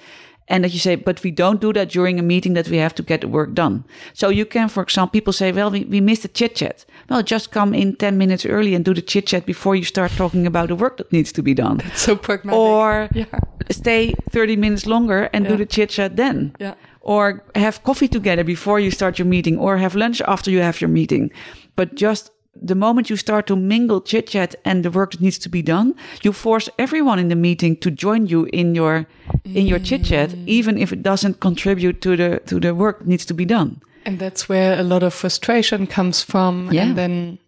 [0.48, 2.94] and that you say, but we don't do that during a meeting that we have
[2.94, 3.84] to get the work done.
[4.12, 6.84] So you can, for example, people say, well, we, we missed the chit chat.
[7.08, 10.12] Well, just come in 10 minutes early and do the chit chat before you start
[10.12, 11.78] talking about the work that needs to be done.
[11.78, 12.58] That's so pragmatic.
[12.58, 13.26] Or yeah.
[13.70, 15.50] stay 30 minutes longer and yeah.
[15.50, 16.54] do the chit chat then.
[16.60, 16.74] Yeah.
[17.00, 20.80] Or have coffee together before you start your meeting or have lunch after you have
[20.80, 21.30] your meeting.
[21.76, 22.30] But just
[22.60, 25.62] the moment you start to mingle chit chat and the work that needs to be
[25.62, 29.06] done, you force everyone in the meeting to join you in your
[29.44, 30.46] in your chit chat, mm.
[30.46, 33.80] even if it doesn't contribute to the to the work that needs to be done.
[34.06, 36.82] And that's where a lot of frustration comes from, yeah.
[36.82, 37.38] and then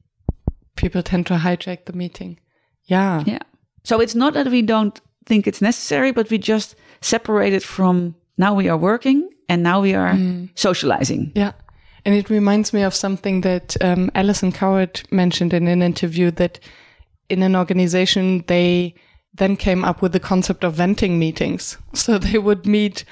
[0.75, 2.39] people tend to hijack the meeting.
[2.85, 3.43] Yeah, yeah.
[3.85, 8.15] So it's not that we don't think it's necessary, but we just separate it from
[8.39, 10.49] now we are working and now we are mm.
[10.55, 11.33] socializing.
[11.35, 11.53] Yeah.
[12.07, 16.61] And it reminds me of something that um, Alison Coward mentioned in an interview that
[17.29, 18.95] in an organization, they
[19.35, 21.77] then came up with the concept of venting meetings.
[21.95, 23.05] So they would meet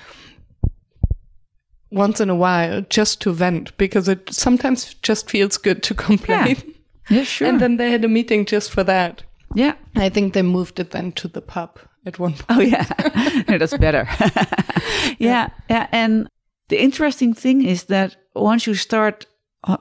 [1.90, 6.56] once in a while just to vent because it sometimes just feels good to complain.
[7.10, 7.48] Yeah, yeah sure.
[7.48, 9.24] And then they had a meeting just for that.
[9.56, 9.74] Yeah.
[9.96, 12.46] I think they moved it then to the pub at one point.
[12.48, 12.84] Oh, yeah.
[13.58, 14.06] that's better.
[15.18, 15.50] yeah.
[15.68, 15.88] Yeah.
[15.90, 16.28] And
[16.74, 19.26] the interesting thing is that once you start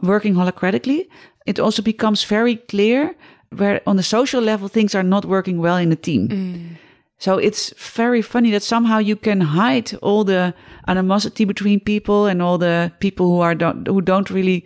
[0.02, 1.08] working holacratically,
[1.48, 3.16] it also becomes very clear
[3.58, 6.28] where on the social level things are not working well in a team.
[6.28, 6.78] Mm.
[7.18, 10.54] So it's very funny that somehow you can hide all the
[10.88, 14.66] animosity between people and all the people who are don't, who don't really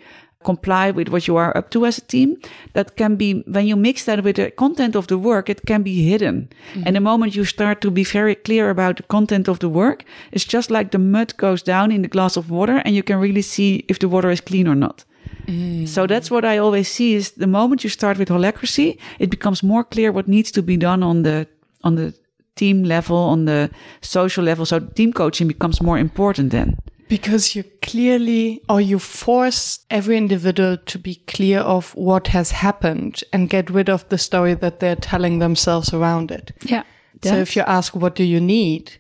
[0.52, 2.30] comply with what you are up to as a team.
[2.74, 5.84] That can be, when you mix that with the content of the work, it can
[5.84, 6.36] be hidden.
[6.46, 6.84] Mm-hmm.
[6.86, 10.06] And the moment you start to be very clear about the content of the work,
[10.32, 13.20] it's just like the mud goes down in the glass of water and you can
[13.20, 15.06] really see if the water is clean or not.
[15.48, 15.88] Mm.
[15.88, 19.64] So that's what I always see is the moment you start with holacracy, it becomes
[19.64, 21.48] more clear what needs to be done on the
[21.84, 22.14] on the
[22.56, 23.70] team level, on the
[24.02, 24.66] social level.
[24.66, 26.76] So team coaching becomes more important then.
[27.08, 33.24] Because you clearly, or you force every individual to be clear of what has happened
[33.32, 36.52] and get rid of the story that they're telling themselves around it.
[36.64, 36.84] Yeah.
[37.24, 38.92] So if you ask, what do you need?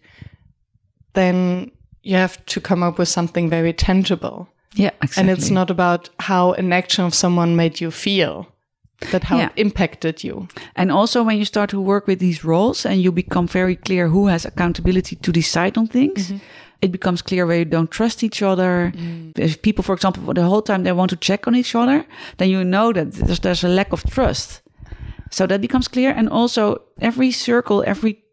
[1.13, 1.71] Then
[2.03, 4.47] you have to come up with something very tangible.
[4.75, 5.21] yeah, exactly.
[5.21, 8.47] And it's not about how an action of someone made you feel,
[9.11, 9.47] but how Yeah.
[9.47, 10.47] it impacted you.
[10.75, 14.07] And also when you start to work with these roles and you become very clear
[14.09, 16.37] who has accountability to decide on things, mm-hmm.
[16.81, 18.91] It becomes clear where you don't trust each other.
[18.95, 19.37] Mm.
[19.37, 22.05] If people, for example, the whole time they want to check on each other,
[22.37, 24.61] then you know that there's, there's a lack of trust.
[25.31, 26.11] So that becomes clear.
[26.11, 28.23] And also every circle, every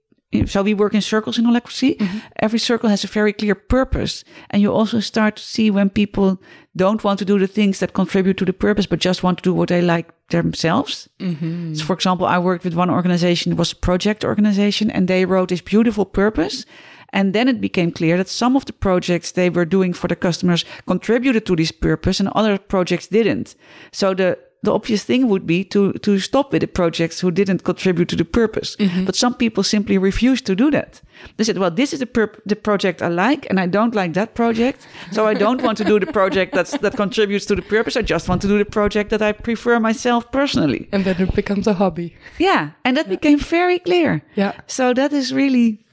[0.47, 1.97] so we work in circles in holacracy.
[1.97, 2.19] Mm-hmm.
[2.41, 4.25] Every circle has a very clear purpose.
[4.51, 6.41] And you also start to see when people
[6.77, 9.43] don't want to do the things that contribute to the purpose, but just want to
[9.43, 11.09] do what they like themselves.
[11.21, 11.75] Mm-hmm.
[11.75, 15.25] So for example, I worked with one organization, it was a project organization, and they
[15.25, 16.67] wrote this beautiful purpose.
[17.15, 20.17] And then it became clear that some of the projects they were doing for the
[20.17, 23.55] customers contributed to this purpose and other projects didn't.
[23.93, 27.65] So the the obvious thing would be to to stop with the projects who didn't
[27.65, 28.77] contribute to the purpose.
[28.77, 29.05] Mm-hmm.
[29.05, 31.03] But some people simply refused to do that.
[31.37, 34.13] They said, "Well, this is the purp- the project I like, and I don't like
[34.15, 37.63] that project, so I don't want to do the project that's that contributes to the
[37.63, 38.01] purpose.
[38.01, 41.35] I just want to do the project that I prefer myself personally." And then it
[41.35, 42.17] becomes a hobby.
[42.39, 44.23] Yeah, and that became very clear.
[44.37, 44.53] Yeah.
[44.67, 45.85] So that is really,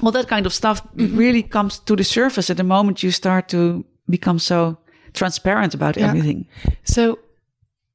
[0.00, 1.16] well, that kind of stuff mm-hmm.
[1.16, 4.78] really comes to the surface at the moment you start to become so
[5.12, 6.08] transparent about Yeah.
[6.08, 6.46] everything.
[6.84, 7.18] So,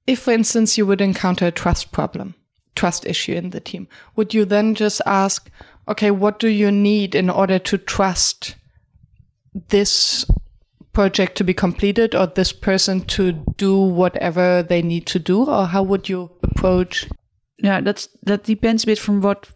[0.05, 2.35] if, for instance, you would encounter a trust problem,
[2.75, 5.49] trust issue in the team, would you then just ask,
[5.87, 8.55] okay, what do you need in order to trust
[9.69, 10.25] this
[10.93, 15.45] project to be completed or this person to do whatever they need to do?
[15.45, 17.07] Or how would you approach?
[17.57, 19.47] Yeah, that's that depends a bit from what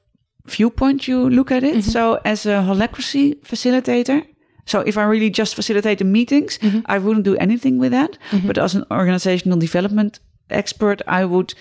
[0.47, 1.77] viewpoint you look at it.
[1.77, 1.91] Mm-hmm.
[1.91, 4.25] So, as a holacracy facilitator,
[4.65, 6.79] so if I really just facilitate the meetings, mm-hmm.
[6.85, 8.17] I wouldn't do anything with that.
[8.31, 8.47] Mm-hmm.
[8.47, 11.53] But as an organizational development expert, I would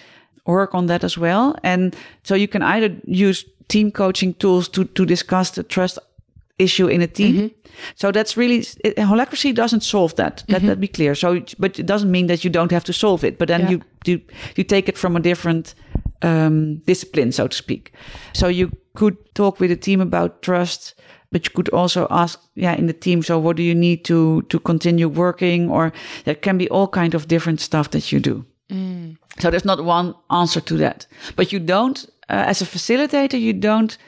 [0.44, 1.57] work on that as well.
[1.62, 5.99] And so you can either use team coaching tools to to discuss the trust
[6.59, 7.51] issue in a team.
[7.94, 10.44] So that's really it, holacracy doesn't solve that.
[10.49, 11.14] Let that be clear.
[11.14, 13.38] So, but it doesn't mean that you don't have to solve it.
[13.38, 13.70] But then Yeah.
[13.70, 14.20] you you
[14.57, 15.75] you take it from a different
[16.23, 17.93] um, discipline, so to speak.
[18.33, 20.95] So you could talk with the team about trust,
[21.31, 23.23] but you could also ask, yeah, in the team.
[23.23, 25.71] So what do you need to to continue working?
[25.71, 25.93] Or
[26.25, 28.45] there can be all kind of different stuff that you do.
[29.39, 31.07] So there's not one answer to that.
[31.37, 33.99] But you don't, uh, as a facilitator, you don't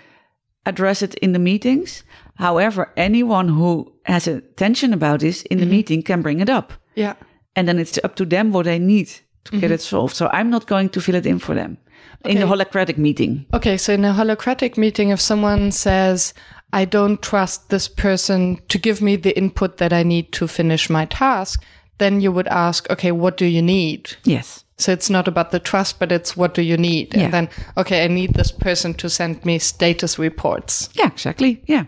[0.65, 2.05] address it in the meetings.
[2.35, 6.73] However, anyone who has a tension about this in the meeting can bring it up.
[6.95, 7.15] Yeah.
[7.55, 9.09] And then it's up to them what they need
[9.45, 10.17] to get it solved.
[10.17, 11.79] So I'm not going to fill it in for them
[12.25, 13.47] in a holacratic meeting.
[13.55, 16.35] Okay, so in a holacratic meeting, if someone says,
[16.73, 20.91] I don't trust this person to give me the input that I need to finish
[20.91, 21.63] my task,
[21.99, 24.17] then you would ask, okay, what do you need?
[24.25, 24.65] Yes.
[24.77, 27.15] So it's not about the trust, but it's what do you need?
[27.15, 27.25] Yeah.
[27.25, 30.89] And then, okay, I need this person to send me status reports.
[30.93, 31.63] Yeah, exactly.
[31.67, 31.85] Yeah.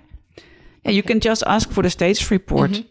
[0.85, 2.71] Yeah, you can just ask for the status report.
[2.71, 2.89] Mm-hmm.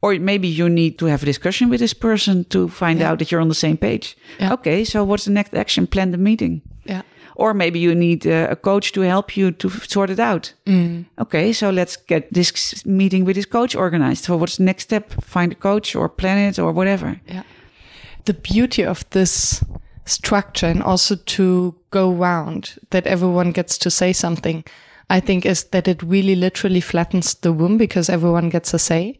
[0.00, 3.32] Or maybe you need to have a discussion with this person to find out that
[3.32, 4.16] you're on the same page.
[4.38, 4.52] Yeah.
[4.52, 5.86] Okay, so what's the next action?
[5.86, 6.62] Plan the meeting.
[6.84, 7.02] Yeah.
[7.34, 10.54] Or maybe you need uh, a coach to help you to sort it out.
[11.18, 14.24] Okay, so let's get this meeting with this coach organized.
[14.24, 15.12] So what's the next step?
[15.22, 17.20] Find a coach or plan it or whatever.
[17.26, 17.42] Yeah.
[18.24, 19.64] The beauty of this
[20.04, 24.64] structure and also to go round that everyone gets to say something,
[25.10, 29.18] I think is that it really literally flattens the room because everyone gets a say.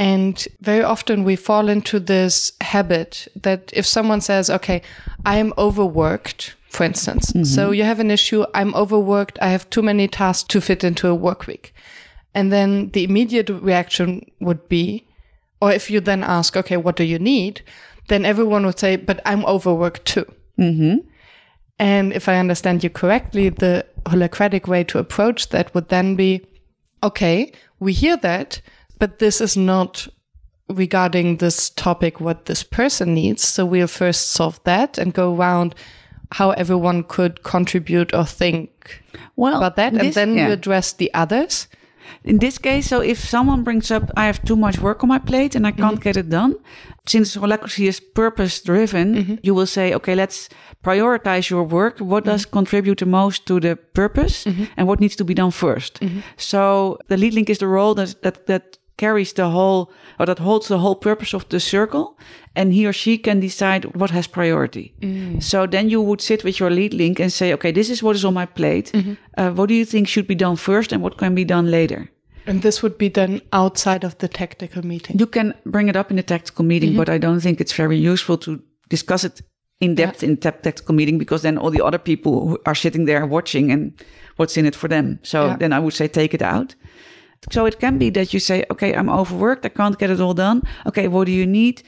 [0.00, 4.80] And very often we fall into this habit that if someone says, okay,
[5.26, 7.44] I am overworked, for instance, mm-hmm.
[7.44, 11.06] so you have an issue, I'm overworked, I have too many tasks to fit into
[11.08, 11.74] a work week.
[12.34, 15.06] And then the immediate reaction would be,
[15.60, 17.60] or if you then ask, okay, what do you need?
[18.08, 20.24] Then everyone would say, but I'm overworked too.
[20.58, 21.06] Mm-hmm.
[21.78, 26.46] And if I understand you correctly, the holacratic way to approach that would then be,
[27.02, 28.62] okay, we hear that,
[29.00, 30.06] but this is not
[30.68, 33.42] regarding this topic what this person needs.
[33.48, 35.74] So we'll first solve that and go around
[36.32, 39.02] how everyone could contribute or think
[39.36, 39.92] Well, about that.
[39.94, 40.46] and then yeah.
[40.46, 41.66] you address the others.
[42.24, 45.18] In this case, so if someone brings up, I have too much work on my
[45.18, 46.02] plate and I can't Mm-hmm.
[46.02, 46.54] get it done,
[47.06, 49.34] since holacracy is purpose driven, Mm-hmm.
[49.42, 50.48] you will say, okay, let's
[50.84, 51.98] prioritize your work.
[51.98, 52.56] What does Mm-hmm.
[52.58, 56.20] contribute the most to the purpose and what needs to be done 1st Mm-hmm.
[56.36, 59.82] So the lead link is the role that, that, that carries the whole,
[60.18, 62.06] or that holds the whole purpose of the circle.
[62.54, 64.86] And he or she can decide what has priority.
[65.00, 65.42] Mm.
[65.42, 68.16] So then you would sit with your lead link and say, okay, this is what
[68.16, 68.90] is on my plate.
[68.92, 69.14] Mm-hmm.
[69.40, 72.08] Uh, what do you think should be done first and what can be done later?
[72.46, 75.18] And this would be done outside of the tactical meeting.
[75.18, 77.96] You can bring it up in a tactical meeting, but I don't think it's very
[78.12, 79.42] useful to discuss it
[79.80, 83.06] in depth in tap tactical meeting because then all the other people who are sitting
[83.06, 83.92] there watching and
[84.36, 85.18] what's in it for them.
[85.22, 85.56] So Yeah.
[85.58, 86.74] then I would say take it out.
[87.50, 89.64] So it can be that you say, okay, I'm overworked.
[89.64, 90.62] I can't get it all done.
[90.86, 91.82] Okay, what do you need?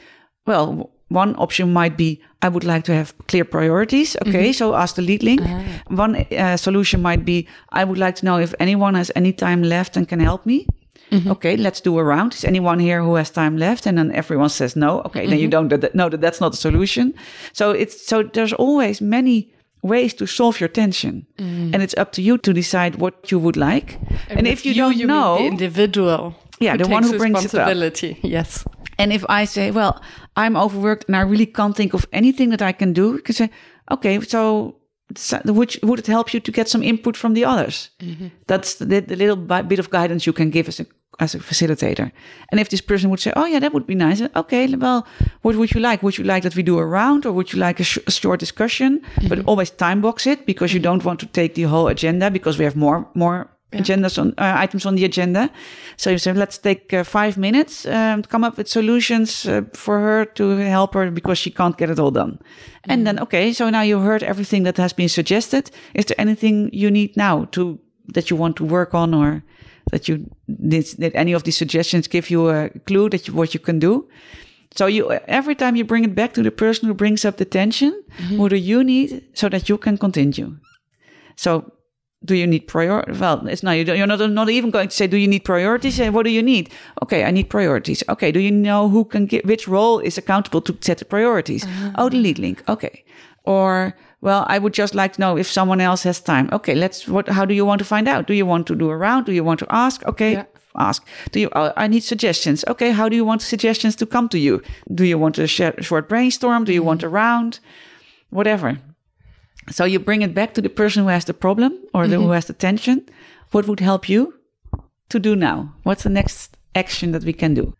[0.46, 4.16] Well, one option might be I would like to have clear priorities.
[4.26, 4.52] Okay, mm-hmm.
[4.52, 5.42] so ask the lead link.
[5.44, 5.82] Ah.
[5.88, 9.62] One uh, solution might be I would like to know if anyone has any time
[9.62, 10.66] left and can help me.
[11.10, 11.30] Mm-hmm.
[11.30, 12.34] Okay, let's do a round.
[12.34, 13.86] Is anyone here who has time left?
[13.86, 15.02] And then everyone says no.
[15.02, 15.68] Okay, then you mm-hmm.
[15.68, 17.12] don't that, know that that's not a solution.
[17.52, 21.74] So it's so there's always many ways to solve your tension, mm-hmm.
[21.74, 23.98] and it's up to you to decide what you would like.
[24.28, 27.68] And, if you, don't mean know, the individual, Yeah, the one who brings it up.
[27.68, 28.18] responsibility.
[28.22, 28.64] Yes.
[28.98, 30.00] and if I say, well,
[30.36, 33.34] I'm overworked and I really can't think of anything that I can do, you can
[33.34, 33.50] say,
[33.90, 34.76] okay, so
[35.44, 37.90] would, would it help you to get some input from the others?
[38.00, 38.28] Mm-hmm.
[38.46, 40.86] That's the, the little bit of guidance you can give as a,
[41.18, 42.10] as a facilitator.
[42.50, 44.22] And if this person would say, oh, yeah, that would be nice.
[44.34, 45.06] Okay, well,
[45.42, 46.02] what would you like?
[46.02, 48.10] Would you like that we do a round or would you like a, sh- a
[48.10, 49.00] short discussion?
[49.28, 52.58] But always time box it because you don't want to take the whole agenda because
[52.58, 55.50] we have more, more agendas on uh, items on the agenda.
[55.96, 59.98] So you say, let's take uh, five minutes, um, come up with solutions uh, for
[60.00, 62.38] her to help her because she can't get it all done.
[62.84, 65.70] And then, okay, so now you heard everything that has been suggested.
[65.94, 69.42] Is there anything you need now to that you want to work on, or
[69.92, 70.28] that you
[70.68, 73.78] did, did any of these suggestions give you a clue that you, what you can
[73.78, 74.08] do?
[74.74, 77.44] So you every time you bring it back to the person who brings up the
[77.44, 78.38] tension, mm-hmm.
[78.38, 80.56] what do you need so that you can continue?
[81.36, 81.72] So
[82.24, 83.04] do you need prior?
[83.20, 83.72] Well, it's not.
[83.72, 86.42] You're not not even going to say, "Do you need priorities?" And what do you
[86.42, 86.70] need?
[87.02, 88.02] Okay, I need priorities.
[88.08, 91.64] Okay, do you know who can get which role is accountable to set the priorities?
[91.64, 91.90] Uh-huh.
[91.98, 92.62] Oh, the lead link.
[92.68, 93.04] Okay,
[93.44, 96.48] or well, I would just like to know if someone else has time.
[96.52, 97.08] Okay, let's.
[97.08, 97.28] What?
[97.28, 98.26] How do you want to find out?
[98.28, 99.26] Do you want to do a round?
[99.26, 100.02] Do you want to ask?
[100.06, 100.32] Okay.
[100.32, 100.44] Yeah.
[100.76, 101.06] Ask.
[101.32, 101.50] Do you?
[101.50, 102.64] Uh, I need suggestions.
[102.68, 102.92] Okay.
[102.92, 104.62] How do you want suggestions to come to you?
[104.94, 106.64] Do you want a sh- short brainstorm?
[106.64, 107.58] Do you want a round?
[108.30, 108.78] Whatever.
[109.70, 112.30] So you bring it back to the person who has the problem or the, who
[112.30, 113.06] has the tension.
[113.50, 114.34] What would help you
[115.10, 115.74] to do now?
[115.82, 117.74] What's the next action that we can do?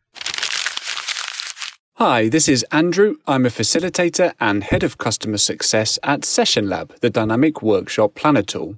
[2.05, 3.19] Hi, this is Andrew.
[3.29, 8.43] I'm a facilitator and head of customer success at Session Lab, the dynamic workshop planner
[8.43, 8.77] tool.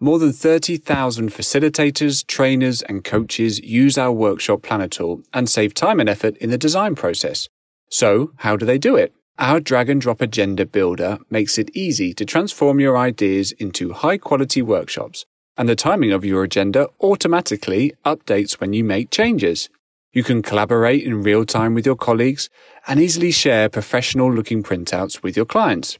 [0.00, 6.00] More than 30,000 facilitators, trainers, and coaches use our workshop planner tool and save time
[6.00, 7.50] and effort in the design process.
[7.90, 9.12] So, how do they do it?
[9.38, 14.16] Our drag and drop agenda builder makes it easy to transform your ideas into high
[14.16, 15.26] quality workshops,
[15.58, 19.68] and the timing of your agenda automatically updates when you make changes.
[20.14, 22.48] You can collaborate in real time with your colleagues
[22.86, 25.98] and easily share professional looking printouts with your clients.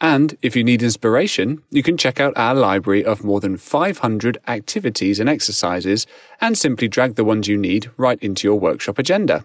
[0.00, 4.38] And if you need inspiration, you can check out our library of more than 500
[4.48, 6.06] activities and exercises
[6.40, 9.44] and simply drag the ones you need right into your workshop agenda.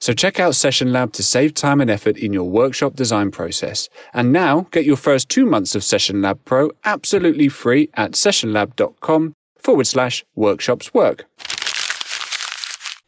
[0.00, 3.88] So check out Session Lab to save time and effort in your workshop design process.
[4.14, 9.34] And now get your first two months of Session Lab Pro absolutely free at sessionlab.com
[9.58, 11.26] forward slash workshops work.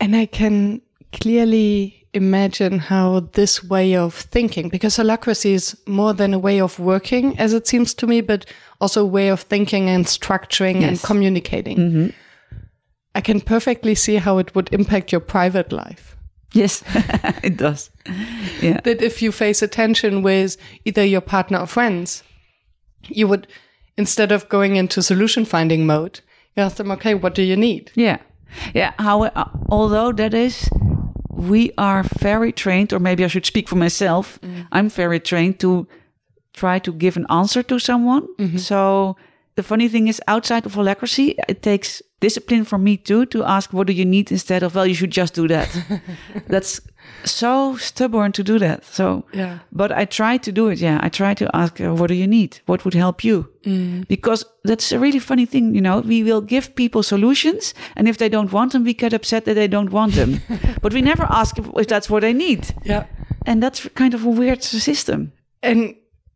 [0.00, 0.80] And I can
[1.12, 6.78] clearly imagine how this way of thinking, because holacracy is more than a way of
[6.78, 8.46] working, as it seems to me, but
[8.80, 11.04] also a way of thinking and structuring and Yes.
[11.04, 11.76] communicating.
[11.78, 12.06] Mm-hmm.
[13.14, 16.16] I can perfectly see how it would impact your private life.
[16.52, 16.82] Yes,
[17.42, 17.90] it does.
[18.62, 18.80] Yeah.
[18.84, 22.22] That if you face a tension with either your partner or friends,
[23.08, 23.46] you would,
[23.98, 26.20] instead of going into solution finding mode,
[26.56, 27.90] you ask them, okay, what do you need?
[27.94, 28.18] Yeah.
[28.74, 28.92] Yeah.
[28.98, 30.68] How, uh, although that is,
[31.30, 34.38] we are very trained, or maybe I should speak for myself.
[34.72, 35.86] I'm very trained to
[36.52, 38.26] try to give an answer to someone.
[38.58, 39.16] So
[39.54, 43.72] the funny thing is, outside of holacracy, it takes discipline for me too to ask,
[43.72, 45.68] what do you need instead of, well, you should just do that.
[46.48, 46.80] That's
[47.24, 48.84] so stubborn to do that.
[48.84, 49.58] So, Yeah.
[49.72, 50.78] but I try to do it.
[50.80, 50.98] Yeah.
[51.02, 52.60] I try to ask, uh, what do you need?
[52.66, 53.46] What would help you?
[54.08, 55.74] Because that's a really funny thing.
[55.74, 57.74] You know, we will give people solutions.
[57.96, 60.40] And if they don't want them, we get upset that they don't want them.
[60.82, 62.74] but we never ask if, if that's what they need.
[62.84, 63.04] Yeah.
[63.46, 65.32] And that's kind of a weird system.
[65.62, 65.94] And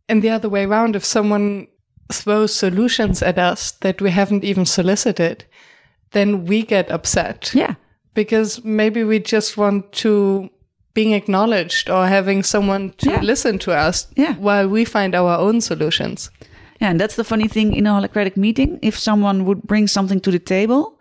[0.09, 1.66] and the other way around, if someone
[2.12, 5.45] throws solutions at us that we haven't even solicited,
[6.13, 7.51] then we get upset.
[7.55, 7.75] Yeah.
[8.15, 10.49] Because maybe we just want to
[10.95, 13.21] being acknowledged or having someone to Yeah.
[13.23, 14.35] listen to us Yeah.
[14.35, 16.31] while we find our own solutions.
[16.81, 18.79] Yeah, and that's the funny thing in a holacratic meeting.
[18.83, 20.99] If someone would bring something to the table,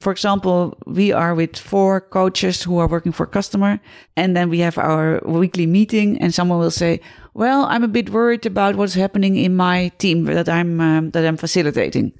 [0.00, 3.78] for example, we are with four coaches who are working for a customer,
[4.16, 7.00] and then we have our weekly meeting, and someone will say,
[7.34, 11.24] "Well, I'm a bit worried about what's happening in my team that I'm um, that
[11.24, 12.12] I'm facilitating."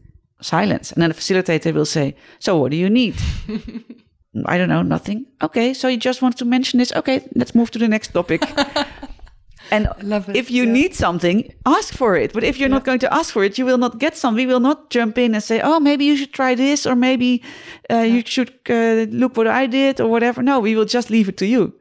[0.42, 3.14] Silence, and then the facilitator will say, "So, what do you need?"
[4.46, 5.26] I don't know, nothing.
[5.42, 6.92] Okay, so you just want to mention this?
[6.92, 8.42] Okay, let's move to the next topic.
[9.70, 10.72] And love it, if you yeah.
[10.72, 12.32] need something, ask for it.
[12.32, 14.34] But if you're not going to ask for it, you will not get some.
[14.34, 17.42] We will not jump in and say, "Oh, maybe you should try this," or maybe
[17.90, 20.42] uh, you should uh, look what I did, or whatever.
[20.42, 21.72] No, we will just leave it to you,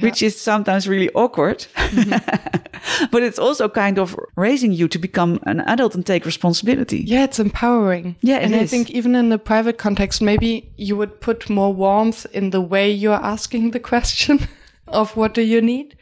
[0.00, 1.66] which is sometimes really awkward.
[3.10, 6.98] but it's also kind of raising you to become an adult and take responsibility.
[6.98, 8.16] Yeah, it's empowering.
[8.20, 11.72] Yeah, it and I think even in the private context, maybe you would put more
[11.72, 14.48] warmth in the way you're asking the question
[14.88, 15.96] of what do you need.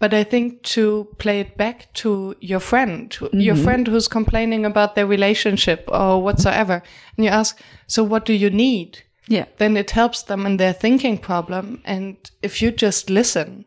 [0.00, 3.64] But I think to play it back to your friend, your Mm-hmm.
[3.64, 6.82] friend who's complaining about their relationship or whatsoever,
[7.16, 8.98] and you ask, so what do you need?
[9.28, 9.44] Yeah.
[9.58, 11.80] Then it helps them in their thinking problem.
[11.84, 13.64] And if you just listen,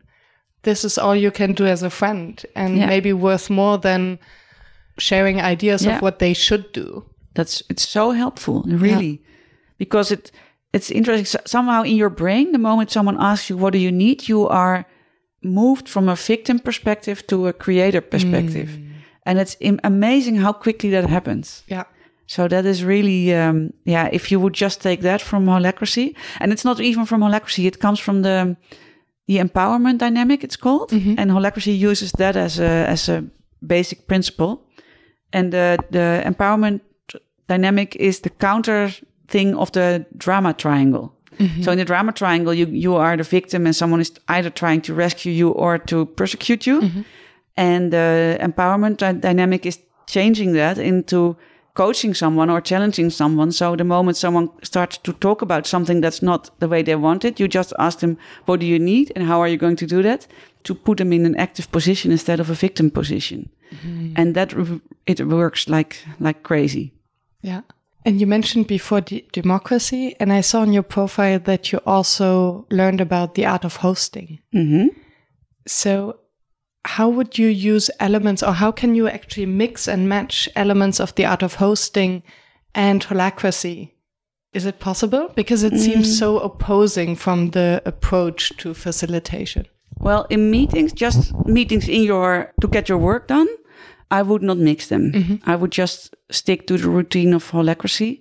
[0.62, 2.86] this is all you can do as a friend and Yeah.
[2.86, 4.18] maybe worth more than
[4.98, 5.96] sharing ideas Yeah.
[5.96, 7.04] of what they should do.
[7.34, 9.22] That's it's so helpful, really,
[9.78, 10.30] because it
[10.72, 11.26] it's interesting.
[11.26, 14.48] So- Somehow in your brain, the moment someone asks you, "What do you need?" you
[14.48, 14.84] are
[15.44, 18.70] moved from a victim perspective to a creator perspective,
[19.26, 21.62] and it's amazing how quickly that happens.
[21.66, 21.84] Yeah.
[22.26, 24.08] So that is really, um, yeah.
[24.12, 27.78] If you would just take that from holacracy, and it's not even from holacracy; it
[27.78, 28.56] comes from the
[29.26, 30.42] the empowerment dynamic.
[30.42, 33.24] It's called, and holacracy uses that as a as a
[33.60, 34.66] basic principle.
[35.32, 36.80] And the the empowerment
[37.46, 38.90] dynamic is the counter
[39.28, 41.12] thing of the drama triangle.
[41.62, 44.82] So in the drama triangle, you you are the victim, and someone is either trying
[44.82, 47.04] to rescue you or to persecute you.
[47.56, 51.36] And the empowerment dy- dynamic is changing that into
[51.74, 53.52] coaching someone or challenging someone.
[53.52, 57.24] So the moment someone starts to talk about something that's not the way they want
[57.24, 58.16] it, you just ask them,
[58.46, 59.12] what do you need?
[59.16, 60.26] And how are you going to do that?
[60.64, 63.50] To put them in an active position instead of a victim position.
[63.72, 64.12] Mm-hmm.
[64.16, 64.54] And that,
[65.06, 66.92] it works like, like crazy.
[67.42, 67.62] Yeah.
[68.04, 72.66] And you mentioned before de- democracy, and I saw on your profile that you also
[72.70, 74.40] learned about the art of hosting.
[74.52, 74.88] hmm
[75.66, 76.18] So,
[76.84, 81.14] how would you use elements, or how can you actually mix and match elements of
[81.14, 82.22] the art of hosting
[82.74, 83.92] and holacracy?
[84.52, 85.32] Is it possible?
[85.34, 89.66] Because it seems so opposing from the approach to facilitation.
[89.98, 93.48] Well, in meetings, just meetings in your to get your work done,
[94.18, 95.04] I would not mix them.
[95.52, 98.12] I would just stick to the routine of holacracy.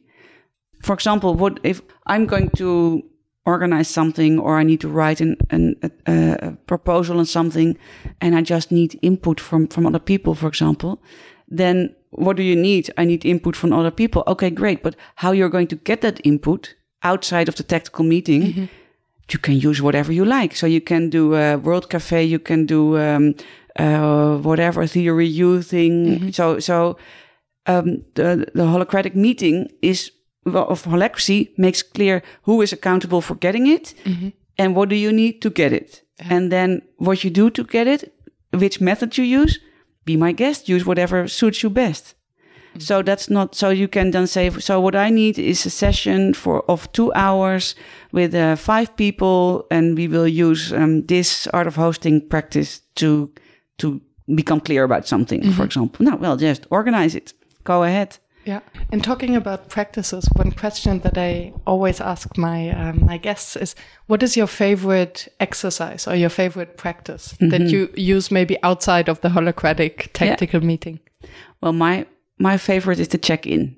[0.82, 1.82] For example, what if
[2.12, 3.04] I'm going to
[3.46, 7.78] organize something or I need to write an, an, a, a proposal on something
[8.22, 11.02] and I just need input from, from other people, for example,
[11.48, 12.90] then what do you need?
[12.98, 14.24] I need input from other people.
[14.26, 14.82] Okay, great.
[14.82, 18.70] But how you're going to get that input outside of the tactical meeting,
[19.32, 20.56] you can use whatever you like.
[20.56, 23.36] So you can do a World Cafe, you can do um,
[23.80, 26.32] uh, whatever theory you thing.
[26.34, 26.98] So so
[27.66, 30.12] um, the the holacratic meeting is
[30.46, 33.94] of holacracy makes clear who is accountable for getting it
[34.58, 37.88] and what do you need to get it, and then what you do to get
[37.88, 38.14] it,
[38.52, 39.60] which method you use.
[40.06, 40.68] Be my guest.
[40.68, 42.16] Use whatever suits you best.
[42.80, 46.34] So that's not so you can then say so what I need is a session
[46.34, 47.76] for of 2 hours
[48.12, 53.30] with uh, five people and we will use um, this art of hosting practice to
[53.78, 54.02] to
[54.36, 56.06] become clear about something for example.
[56.06, 57.34] No, well just organize it.
[57.64, 58.18] Go ahead.
[58.46, 58.60] Yeah.
[58.92, 63.76] And talking about practices, one question that I always ask my um, my guests is,
[64.08, 69.22] what is your favorite exercise or your favorite practice that you use maybe outside of
[69.22, 71.00] the holacratic tactical meeting?
[71.62, 72.06] Well, my
[72.38, 73.78] my favorite is the check-in.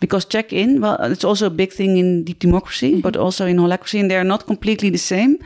[0.00, 3.98] Because check-in, well, it's also a big thing in deep democracy, but also in holacracy,
[3.98, 5.38] and they are not completely the same.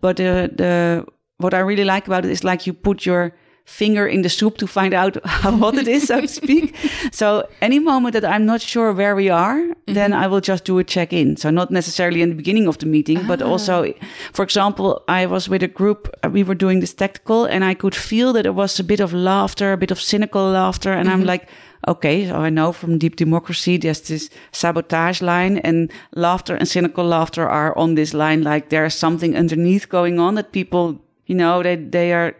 [0.00, 1.04] But uh, the
[1.38, 3.32] what I really like about it is like you put your
[3.64, 6.74] finger in the soup to find out how hot it is, so to speak.
[7.12, 10.22] So any moment that I'm not sure where we are, then mm-hmm.
[10.22, 11.36] I will just do a check-in.
[11.36, 13.46] So not necessarily in the beginning of the meeting, but ah.
[13.46, 13.92] also,
[14.32, 17.74] for example, I was with a group, uh, we were doing this tactical, and I
[17.74, 21.08] could feel that there was a bit of laughter, a bit of cynical laughter, and
[21.08, 21.28] I'm mm-hmm.
[21.28, 21.48] like,
[21.86, 27.04] okay, so I know from deep democracy there's this sabotage line, and laughter and cynical
[27.04, 28.42] laughter are on this line.
[28.42, 32.34] Like there's something underneath going on that people, you know, they they are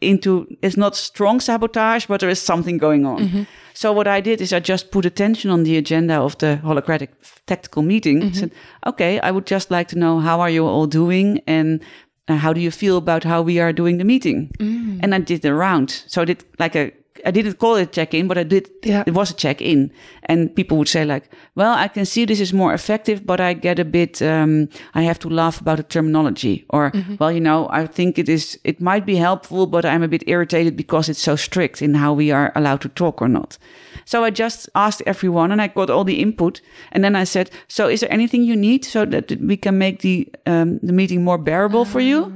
[0.00, 0.46] into.
[0.62, 3.46] It's not strong sabotage, but there is something going on.
[3.74, 7.08] So what I did is I just put attention on the agenda of the holacratic
[7.46, 8.20] tactical meeting.
[8.20, 8.34] Mm-hmm.
[8.34, 8.52] Said,
[8.84, 11.80] okay, I would just like to know how are you all doing and
[12.28, 14.50] uh, how do you feel about how we are doing the meeting?
[14.58, 15.00] Mm.
[15.02, 16.04] And I did the round.
[16.06, 16.92] So I did like a
[17.24, 18.68] I didn't call it check in, but I did.
[18.82, 19.04] Yeah.
[19.06, 19.90] It was a check in,
[20.24, 23.54] and people would say like, "Well, I can see this is more effective, but I
[23.54, 24.20] get a bit.
[24.22, 28.28] Um, I have to laugh about the terminology, or well, you know, I think it
[28.28, 28.58] is.
[28.64, 32.12] It might be helpful, but I'm a bit irritated because it's so strict in how
[32.16, 33.58] we are allowed to talk or not."
[34.04, 36.60] So I just asked everyone, and I got all the input,
[36.92, 40.00] and then I said, "So is there anything you need so that we can make
[40.00, 42.32] the um, the meeting more bearable for you?"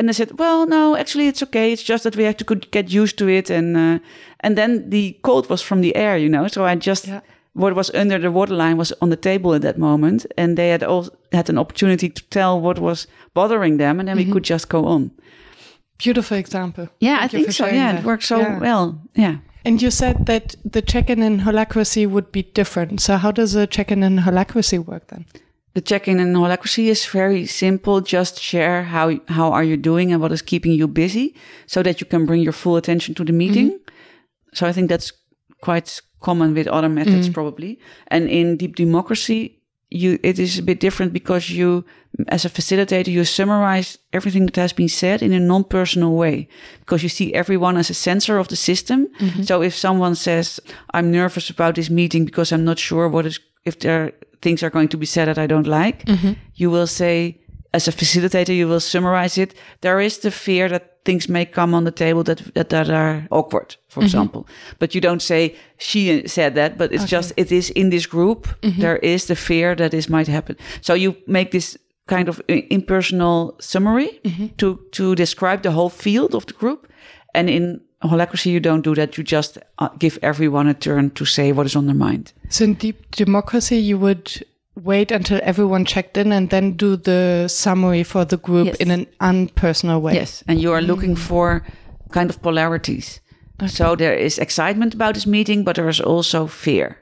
[0.00, 1.72] And they said, "Well, no, actually, it's okay.
[1.72, 3.98] It's just that we have to could get used to it." And uh,
[4.44, 6.48] and then the cold was from the air, you know.
[6.48, 7.20] So I just Yeah.
[7.52, 10.82] what was under the waterline was on the table at that moment, and they had
[10.82, 14.68] all had an opportunity to tell what was bothering them, and then we could just
[14.68, 15.10] go on.
[15.98, 16.88] Beautiful example.
[17.00, 17.66] Yeah, Thank I think so.
[17.66, 18.00] Yeah, that.
[18.00, 18.58] it worked so Yeah.
[18.60, 18.94] well.
[19.14, 19.36] Yeah.
[19.66, 23.00] And you said that the check-in in holacracy would be different.
[23.00, 25.24] So how does a check-in in holacracy work then?
[25.74, 28.00] The check-in in holacracy is very simple.
[28.00, 31.34] Just share how how are you doing and what is keeping you busy,
[31.66, 33.38] so that you can bring your full attention to the mm-hmm.
[33.38, 33.78] meeting.
[34.52, 35.12] So I think that's
[35.60, 37.32] quite common with other methods mm-hmm.
[37.32, 37.78] probably.
[38.08, 39.60] And in deep democracy,
[39.90, 41.84] you it is a bit different because you,
[42.28, 46.48] as a facilitator, you summarize everything that has been said in a non-personal way
[46.80, 49.06] because you see everyone as a sensor of the system.
[49.18, 49.42] Mm-hmm.
[49.42, 50.60] So if someone says,
[50.94, 54.70] "I'm nervous about this meeting because I'm not sure what is if there things are
[54.70, 56.32] going to be said that I don't like," mm-hmm.
[56.54, 57.36] you will say.
[57.72, 59.54] As a facilitator, you will summarize it.
[59.80, 63.28] There is the fear that things may come on the table that that, that are
[63.30, 64.06] awkward, for mm-hmm.
[64.06, 64.46] example.
[64.78, 68.48] But you don't say she said that, but it's just it is in this group.
[68.62, 68.80] Mm-hmm.
[68.80, 70.56] There is the fear that this might happen.
[70.80, 74.20] So you make this kind of uh, impersonal summary
[74.56, 76.88] to to describe the whole field of the group.
[77.34, 79.16] And in holacracy, you don't do that.
[79.18, 82.32] You just uh, give everyone a turn to say what is on their mind.
[82.48, 84.44] So in deep democracy, you would
[84.82, 88.76] wait until everyone checked in and then do the summary for the group Yes.
[88.76, 90.14] in an unpersonal way.
[90.14, 91.62] Yes, and you are looking for
[92.10, 93.20] kind of polarities.
[93.68, 96.96] So there is excitement about this meeting, but there is also fear.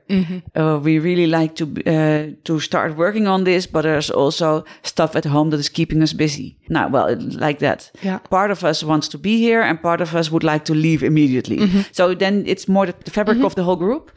[0.56, 5.16] Uh, we really like to uh, to start working on this, but there's also stuff
[5.16, 6.56] at home that is keeping us busy.
[6.68, 7.90] Now, well, like that.
[8.02, 8.18] Yeah.
[8.18, 11.02] Part of us wants to be here, and part of us would like to leave
[11.06, 11.58] immediately.
[11.92, 14.10] So then it's more the, the fabric of the whole group.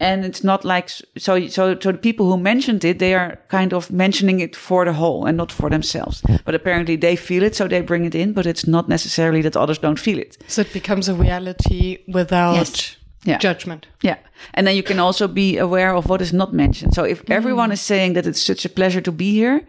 [0.00, 1.04] And it's not like so.
[1.48, 4.92] So, so the people who mentioned it, they are kind of mentioning it for the
[4.92, 6.22] whole and not for themselves.
[6.44, 8.32] But apparently, they feel it, so they bring it in.
[8.32, 10.36] But it's not necessarily that others don't feel it.
[10.48, 12.96] So it becomes a reality without Yes.
[13.24, 13.38] Yeah.
[13.38, 13.86] judgment.
[14.02, 14.18] Yeah,
[14.52, 16.92] and then you can also be aware of what is not mentioned.
[16.94, 17.32] So if mm-hmm.
[17.32, 19.66] everyone is saying that it's such a pleasure to be here,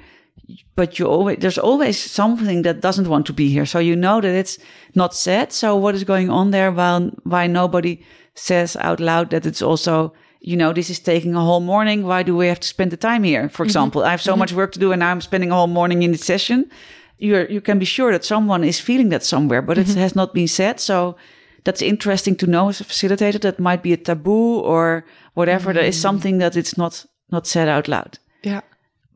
[0.75, 3.65] but you always there's always something that doesn't want to be here.
[3.65, 4.57] So you know that it's
[4.93, 5.51] not said.
[5.51, 6.71] So what is going on there?
[6.71, 8.03] While why nobody
[8.35, 12.03] says out loud that it's also you know this is taking a whole morning.
[12.03, 13.49] Why do we have to spend the time here?
[13.49, 13.69] For mm-hmm.
[13.69, 14.39] example, I have so mm-hmm.
[14.39, 16.69] much work to do, and I'm spending a whole morning in the session.
[17.17, 19.99] You you can be sure that someone is feeling that somewhere, but it mm-hmm.
[19.99, 20.79] has not been said.
[20.79, 21.15] So
[21.63, 23.39] that's interesting to know as a facilitator.
[23.41, 25.73] That might be a taboo or whatever.
[25.73, 26.01] There is mm.
[26.01, 28.19] something that it's not not said out loud.
[28.43, 28.61] Yeah.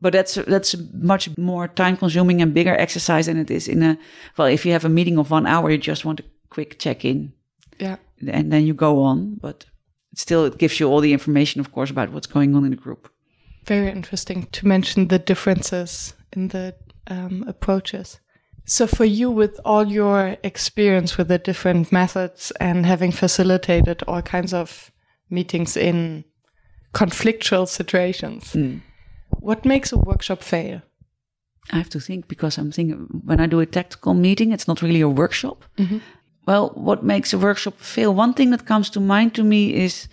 [0.00, 3.98] But that's that's much more time consuming and bigger exercise than it is in a
[4.36, 4.48] well.
[4.48, 7.32] If you have a meeting of one hour, you just want a quick check in
[7.78, 7.96] Yeah.
[8.28, 9.36] And then you go on.
[9.40, 9.66] But
[10.14, 12.76] still, it gives you all the information, of course, about what's going on in the
[12.76, 13.10] group.
[13.66, 16.74] Very interesting to mention the differences in the
[17.06, 18.20] um, approaches.
[18.64, 24.22] So, for you, with all your experience with the different methods and having facilitated all
[24.22, 24.90] kinds of
[25.28, 26.24] meetings in
[26.94, 28.52] conflictual situations,
[29.40, 30.82] what makes a workshop fail?
[31.72, 34.82] I have to think because I'm thinking when I do a tactical meeting, it's not
[34.82, 35.64] really a workshop.
[36.50, 38.12] Well, what makes a workshop fail?
[38.12, 40.08] One thing that comes to mind to me is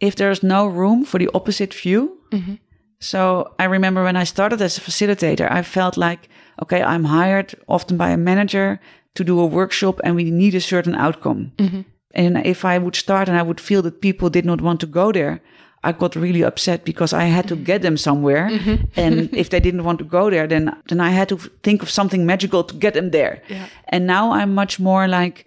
[0.00, 2.16] if there's no room for the opposite view.
[2.30, 2.54] Mm-hmm.
[3.00, 6.30] So I remember when I started as a facilitator, I felt like,
[6.62, 8.80] okay, I'm hired often by a manager
[9.14, 11.52] to do a workshop and we need a certain outcome.
[11.58, 11.82] Mm-hmm.
[12.14, 14.86] And if I would start and I would feel that people did not want to
[14.86, 15.42] go there,
[15.84, 18.48] I got really upset because I had to get them somewhere.
[18.48, 18.84] Mm-hmm.
[18.96, 21.90] and if they didn't want to go there, then, then I had to think of
[21.90, 23.42] something magical to get them there.
[23.48, 23.66] Yeah.
[23.88, 25.46] And now I'm much more like,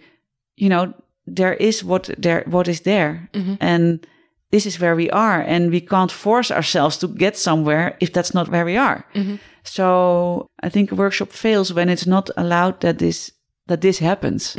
[0.56, 0.94] you know,
[1.26, 3.30] there is what there, what is there.
[3.34, 3.56] Mm-hmm.
[3.60, 4.08] And
[4.52, 5.42] this is where we are.
[5.42, 9.06] And we can't force ourselves to get somewhere if that's not where we are.
[9.16, 9.36] Mm-hmm.
[9.64, 13.32] So I think a workshop fails when it's not allowed that this,
[13.68, 14.56] that this happens.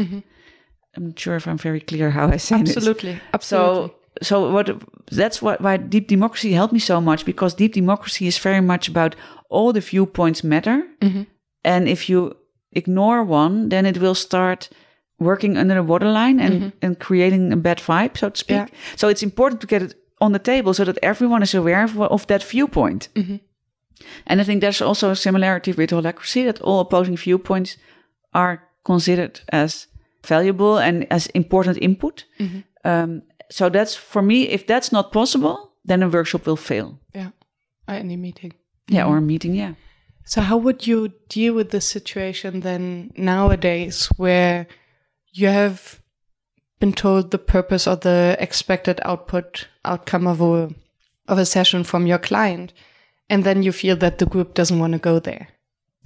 [0.96, 2.76] I'm not sure if I'm very clear how I say this.
[2.76, 3.20] Absolutely.
[3.32, 3.88] Absolutely.
[3.88, 4.82] So, so what?
[5.10, 8.88] That's what why deep democracy helped me so much because deep democracy is very much
[8.88, 9.16] about
[9.48, 11.22] all the viewpoints matter, mm-hmm.
[11.64, 12.36] and if you
[12.72, 14.68] ignore one, then it will start
[15.18, 16.68] working under the waterline and, mm-hmm.
[16.82, 18.56] and creating a bad vibe, so to speak.
[18.56, 18.66] Yeah.
[18.96, 22.00] So it's important to get it on the table so that everyone is aware of,
[22.00, 23.08] of that viewpoint.
[23.14, 23.36] Mm-hmm.
[24.26, 27.78] And I think there's also a similarity with holacracy that all opposing viewpoints
[28.34, 29.86] are considered as
[30.24, 32.24] valuable and as important input.
[32.84, 36.98] Um, so that's for me, if that's not possible, then a workshop will fail.
[37.14, 37.30] Yeah.
[37.88, 38.52] Oh, At any meeting.
[38.88, 39.10] Yeah, mm-hmm.
[39.10, 39.74] or a meeting, yeah.
[40.24, 44.66] So how would you deal with this situation then nowadays where
[45.32, 46.00] you have
[46.80, 50.74] been told the purpose or the expected output outcome of a
[51.28, 52.72] of a session from your client
[53.30, 55.48] and then you feel that the group doesn't want to go there?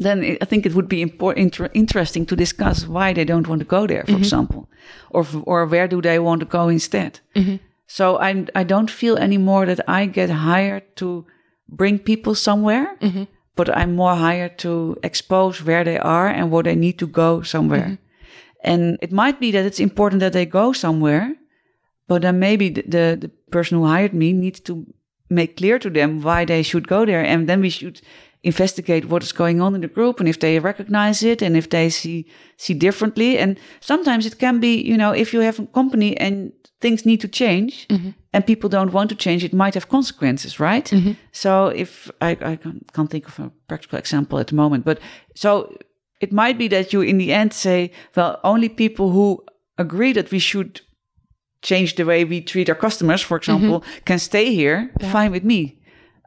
[0.01, 3.67] Then I think it would be inter- interesting to discuss why they don't want to
[3.67, 4.23] go there, for mm-hmm.
[4.23, 4.69] example,
[5.11, 7.21] or or where do they want to go instead.
[7.35, 7.57] Mm-hmm.
[7.87, 11.25] So I I don't feel anymore that I get hired to
[11.69, 13.25] bring people somewhere, mm-hmm.
[13.55, 17.43] but I'm more hired to expose where they are and where they need to go
[17.43, 17.99] somewhere.
[18.63, 21.35] And it might be that it's important that they go somewhere,
[22.07, 24.87] but then maybe the, the, the person who hired me needs to
[25.31, 27.25] make clear to them why they should go there.
[27.25, 28.03] And then we should
[28.43, 31.69] investigate what is going on in the group and if they recognize it and if
[31.69, 32.27] they see
[32.57, 33.39] see differently.
[33.39, 37.21] And sometimes it can be, you know, if you have a company and things need
[37.21, 38.11] to change mm-hmm.
[38.33, 40.87] and people don't want to change, it might have consequences, right?
[40.87, 41.13] Mm-hmm.
[41.33, 44.99] So if I, I can't- can't think of a practical example at the moment, but
[45.35, 45.77] so
[46.21, 49.45] it might be that you in the end say, well, only people who
[49.77, 50.81] agree that we should
[51.63, 53.53] change the way we treat our customers, for mm-hmm.
[53.53, 54.91] example, can stay here.
[55.13, 55.80] Fine with me.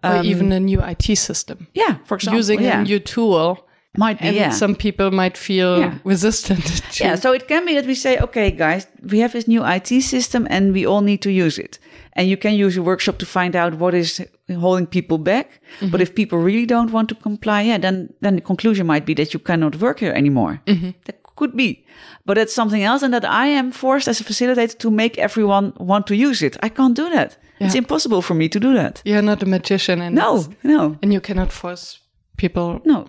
[0.03, 1.67] Or um, even a new IT system.
[1.73, 2.81] Yeah, for example, Using yeah.
[2.81, 3.65] a new tool
[3.97, 4.49] might be and yeah.
[4.49, 5.93] some people might feel Yeah.
[6.03, 9.47] resistant to Yeah, so it can be that we say, okay, guys, we have this
[9.47, 11.79] new IT system and we all need to use it.
[12.13, 15.47] And you can use a workshop to find out what is holding people back.
[15.79, 15.89] Mm-hmm.
[15.91, 19.13] But if people really don't want to comply, yeah, then then the conclusion might be
[19.15, 20.59] that you cannot work here anymore.
[20.65, 20.91] Mm-hmm.
[21.05, 21.85] That could be.
[22.25, 25.73] But that's something else, and that I am forced as a facilitator to make everyone
[25.77, 26.55] want to use it.
[26.65, 27.37] I can't do that.
[27.65, 29.01] It's impossible for me to do that.
[29.05, 31.99] You're not a magician and No, no, and you cannot force
[32.37, 33.07] people no.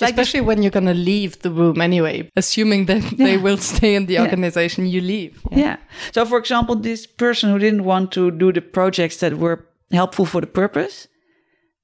[0.00, 3.94] Like especially when you're going to leave the room anyway assuming that they will stay
[3.94, 5.76] in the organization you leave Yeah.
[6.12, 10.24] So, for example, this person who didn't want to do the projects that were helpful
[10.24, 11.08] for the purpose.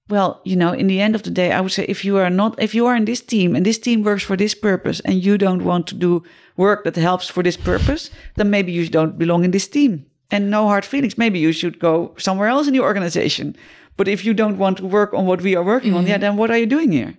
[0.09, 2.31] Well, you know, in the end of the day, I would say if you are
[2.31, 5.23] not, if you are in this team and this team works for this purpose and
[5.23, 6.23] you don't want to do
[6.57, 10.07] work that helps for this purpose, then maybe you don't belong in this team.
[10.31, 11.17] And no hard feelings.
[11.17, 13.57] Maybe you should go somewhere else in the organization.
[13.97, 16.37] But if you don't want to work on what we are working on, yeah, then
[16.37, 17.15] what are you doing here?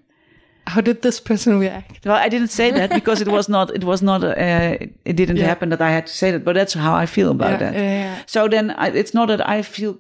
[0.68, 3.72] how did this person react Well, I didn't say that because it was not.
[3.74, 4.24] It was not.
[4.24, 5.47] Uh, it didn't Yeah.
[5.47, 6.43] happen that I had to say that.
[6.43, 7.74] But that's how I feel about Yeah, that.
[7.74, 8.22] yeah, yeah.
[8.28, 9.97] So then I, it's not that I feel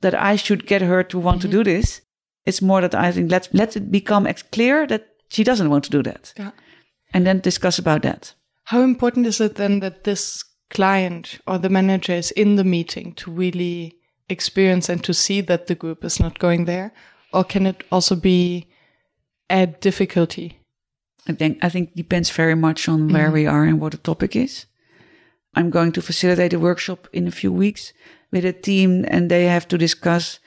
[0.00, 2.02] that I should get her to want to do this.
[2.46, 5.84] It's more that I think let's let it become ex- clear that she doesn't want
[5.84, 6.50] to do that, yeah
[7.14, 8.34] and then discuss about that.
[8.64, 13.12] how important is it then that this client or the manager is in the meeting
[13.14, 13.94] to really
[14.28, 16.92] experience and to see that the group is not going there
[17.32, 18.66] or can it also be
[19.50, 20.62] add difficulty
[21.28, 23.34] I think I think it depends very much on where mm-hmm.
[23.34, 24.66] we are and what the topic is.
[25.54, 27.92] I'm going to facilitate a workshop in a few weeks
[28.30, 30.40] with a team, and they have to discuss.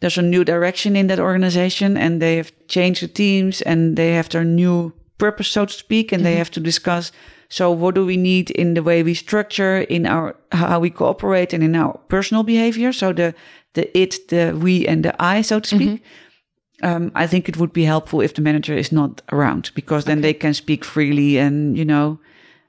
[0.00, 4.14] There's a new direction in that organization, and they have changed the teams, and they
[4.14, 6.38] have their new purpose, so to speak, and they mm-hmm.
[6.38, 7.12] have to discuss.
[7.52, 11.52] So, what do we need in the way we structure, in our how we cooperate,
[11.52, 12.92] and in our personal behavior?
[12.94, 13.34] So the
[13.74, 16.86] the it, the we, and the I, so to speak mm-hmm.
[16.86, 20.22] um, I think it would be helpful if the manager is not around because then
[20.22, 22.18] they can speak freely and you know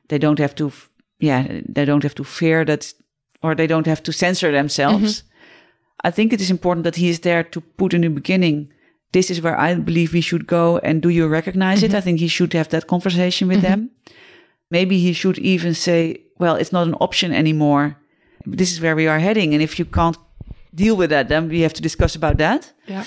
[0.10, 0.72] they don't have to
[1.20, 2.94] yeah they don't have to fear that
[3.42, 5.22] or they don't have to censor themselves.
[5.22, 6.08] Mm-hmm.
[6.08, 8.68] I think it is important that he is there to put in the beginning.
[9.14, 11.92] This is where I believe we should go, and do you recognize it?
[11.92, 11.98] Mm-hmm.
[11.98, 13.92] I think he should have that conversation with them.
[14.74, 16.00] Maybe he should even say,
[16.40, 17.86] "Well, it's not an option anymore.
[18.58, 20.18] This is where we are heading, and if you can't
[20.74, 23.06] deal with that, then we have to discuss about that." yeah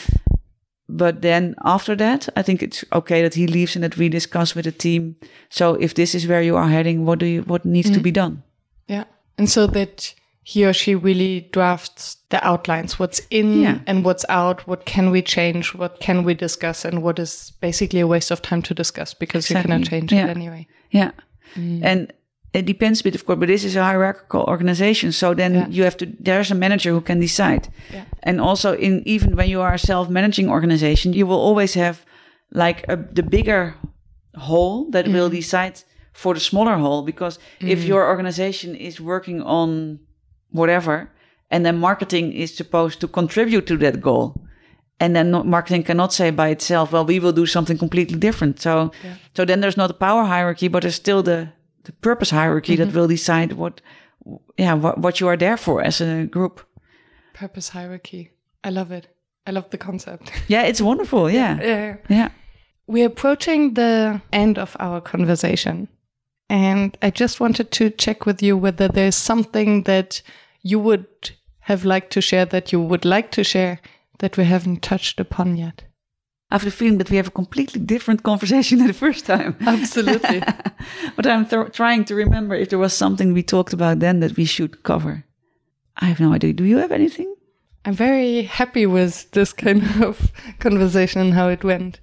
[0.88, 4.54] but then after that i think it's okay that he leaves and that we discuss
[4.54, 5.16] with the team
[5.48, 8.02] so if this is where you are heading what do you what needs to mm.
[8.04, 8.42] be done
[8.88, 9.04] Yeah.
[9.38, 10.14] And so that
[10.44, 13.78] he or she really drafts the outlines, what's in Yeah.
[13.86, 18.00] and what's out, what can we change, what can we discuss, and what is basically
[18.00, 20.26] a waste of time to discuss because you cannot change Yeah.
[20.26, 20.66] it anyway.
[20.90, 21.10] yeah
[21.55, 21.84] Mm.
[21.84, 22.12] and
[22.53, 25.12] it depends a bit of course but this is a hierarchical organization.
[25.12, 25.68] So then Yeah.
[25.68, 27.68] you have to there's a manager who can decide.
[27.92, 28.05] Yeah.
[28.22, 31.97] and also in even when you are a self-managing organization you will always have
[32.53, 33.74] like a, the bigger
[34.34, 35.36] whole that will mm.
[35.40, 35.82] decide
[36.12, 37.88] for the smaller whole because if mm.
[37.88, 39.99] your organization is working on
[40.51, 41.11] whatever
[41.51, 44.45] and then marketing is supposed to contribute to that goal
[44.99, 48.61] and then not, marketing cannot say by itself well we will do something completely different
[48.61, 48.90] so
[49.34, 51.49] so then there's not a power hierarchy but there's still the
[51.86, 52.99] the purpose hierarchy that mm-hmm.
[52.99, 53.80] will decide what,
[54.59, 56.66] yeah, what, what you are there for as a group.
[57.32, 58.32] Purpose hierarchy.
[58.62, 59.09] I love it.
[59.47, 60.32] I love the concept.
[60.49, 61.30] Yeah, it's wonderful.
[61.30, 61.61] Yeah.
[61.61, 61.97] yeah.
[62.09, 62.28] Yeah.
[62.88, 65.88] We're approaching the end of our conversation.
[66.49, 70.22] And I just wanted to check with you whether there's something that
[70.62, 71.07] you would
[71.61, 73.80] have liked to share that you would like to share
[74.18, 75.84] that we haven't touched upon yet.
[76.50, 79.56] I have the feeling that we have a completely different conversation than the first time.
[79.60, 80.42] Absolutely.
[81.16, 84.36] but I'm th- trying to remember if there was something we talked about then that
[84.36, 85.24] we should cover.
[85.96, 86.52] I have no idea.
[86.52, 87.34] Do you have anything?
[87.84, 92.00] I'm very happy with this kind of conversation and how it went.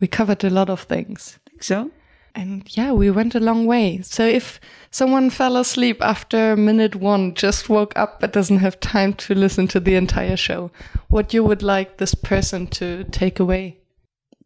[0.00, 1.38] We covered a lot of things.
[1.46, 1.90] I think so.
[2.36, 4.02] And yeah, we went a long way.
[4.02, 4.60] So if
[4.90, 9.66] someone fell asleep after minute one, just woke up but doesn't have time to listen
[9.68, 10.70] to the entire show,
[11.08, 13.78] what you would like this person to take away?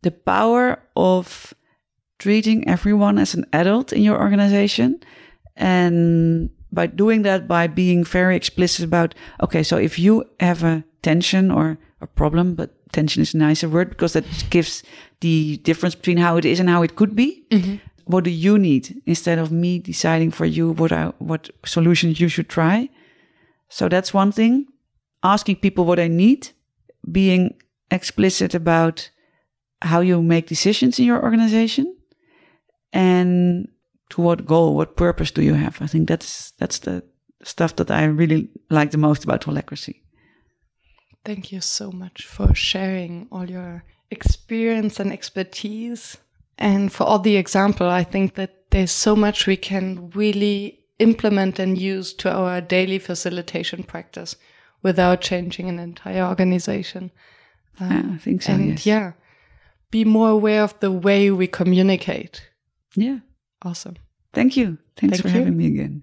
[0.03, 1.53] The power of
[2.20, 5.01] treating everyone as an adult in your organization.
[5.57, 10.84] And by doing that, by being very explicit about, okay, so if you have a
[11.03, 14.82] tension or a problem, but tension is a nicer word because that gives
[15.20, 17.45] the difference between how it is and how it could be.
[17.51, 17.76] Mm-hmm.
[18.05, 22.28] What do you need instead of me deciding for you what I, what solutions you
[22.28, 22.88] should try?
[23.68, 24.66] So that's one thing.
[25.22, 26.51] Asking people what I need,
[27.11, 27.55] being
[27.91, 29.11] explicit about
[29.82, 31.95] how you make decisions in your organization,
[32.93, 33.68] and
[34.11, 35.80] to what goal, what purpose do you have?
[35.80, 37.05] I think that's that's the
[37.45, 40.01] stuff that I really like the most about holacracy.
[41.24, 46.16] Thank you so much for sharing all your experience and expertise
[46.58, 47.88] and for all the example.
[47.88, 52.98] I think that there's so much we can really implement and use to our daily
[52.98, 54.36] facilitation practice
[54.82, 57.10] without changing an entire organization.
[57.80, 58.52] yeah, I um, think so.
[58.52, 58.86] And yes.
[58.86, 59.12] yeah,
[59.90, 62.48] be more aware of the way we communicate.
[62.94, 63.18] Yeah.
[63.62, 63.96] Awesome.
[64.32, 64.78] Thank you.
[64.96, 65.44] Thanks Thank for you.
[65.44, 66.02] having me again.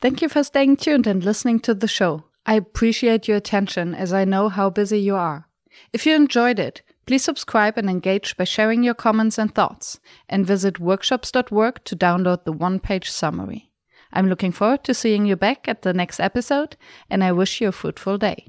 [0.00, 2.24] Thank you for staying tuned and listening to the show.
[2.46, 5.48] I appreciate your attention as I know how busy you are.
[5.92, 10.46] If you enjoyed it, please subscribe and engage by sharing your comments and thoughts, and
[10.46, 13.70] visit workshops.work to download the one page summary.
[14.12, 16.76] I'm looking forward to seeing you back at the next episode,
[17.10, 18.46] and I wish you a fruitful day.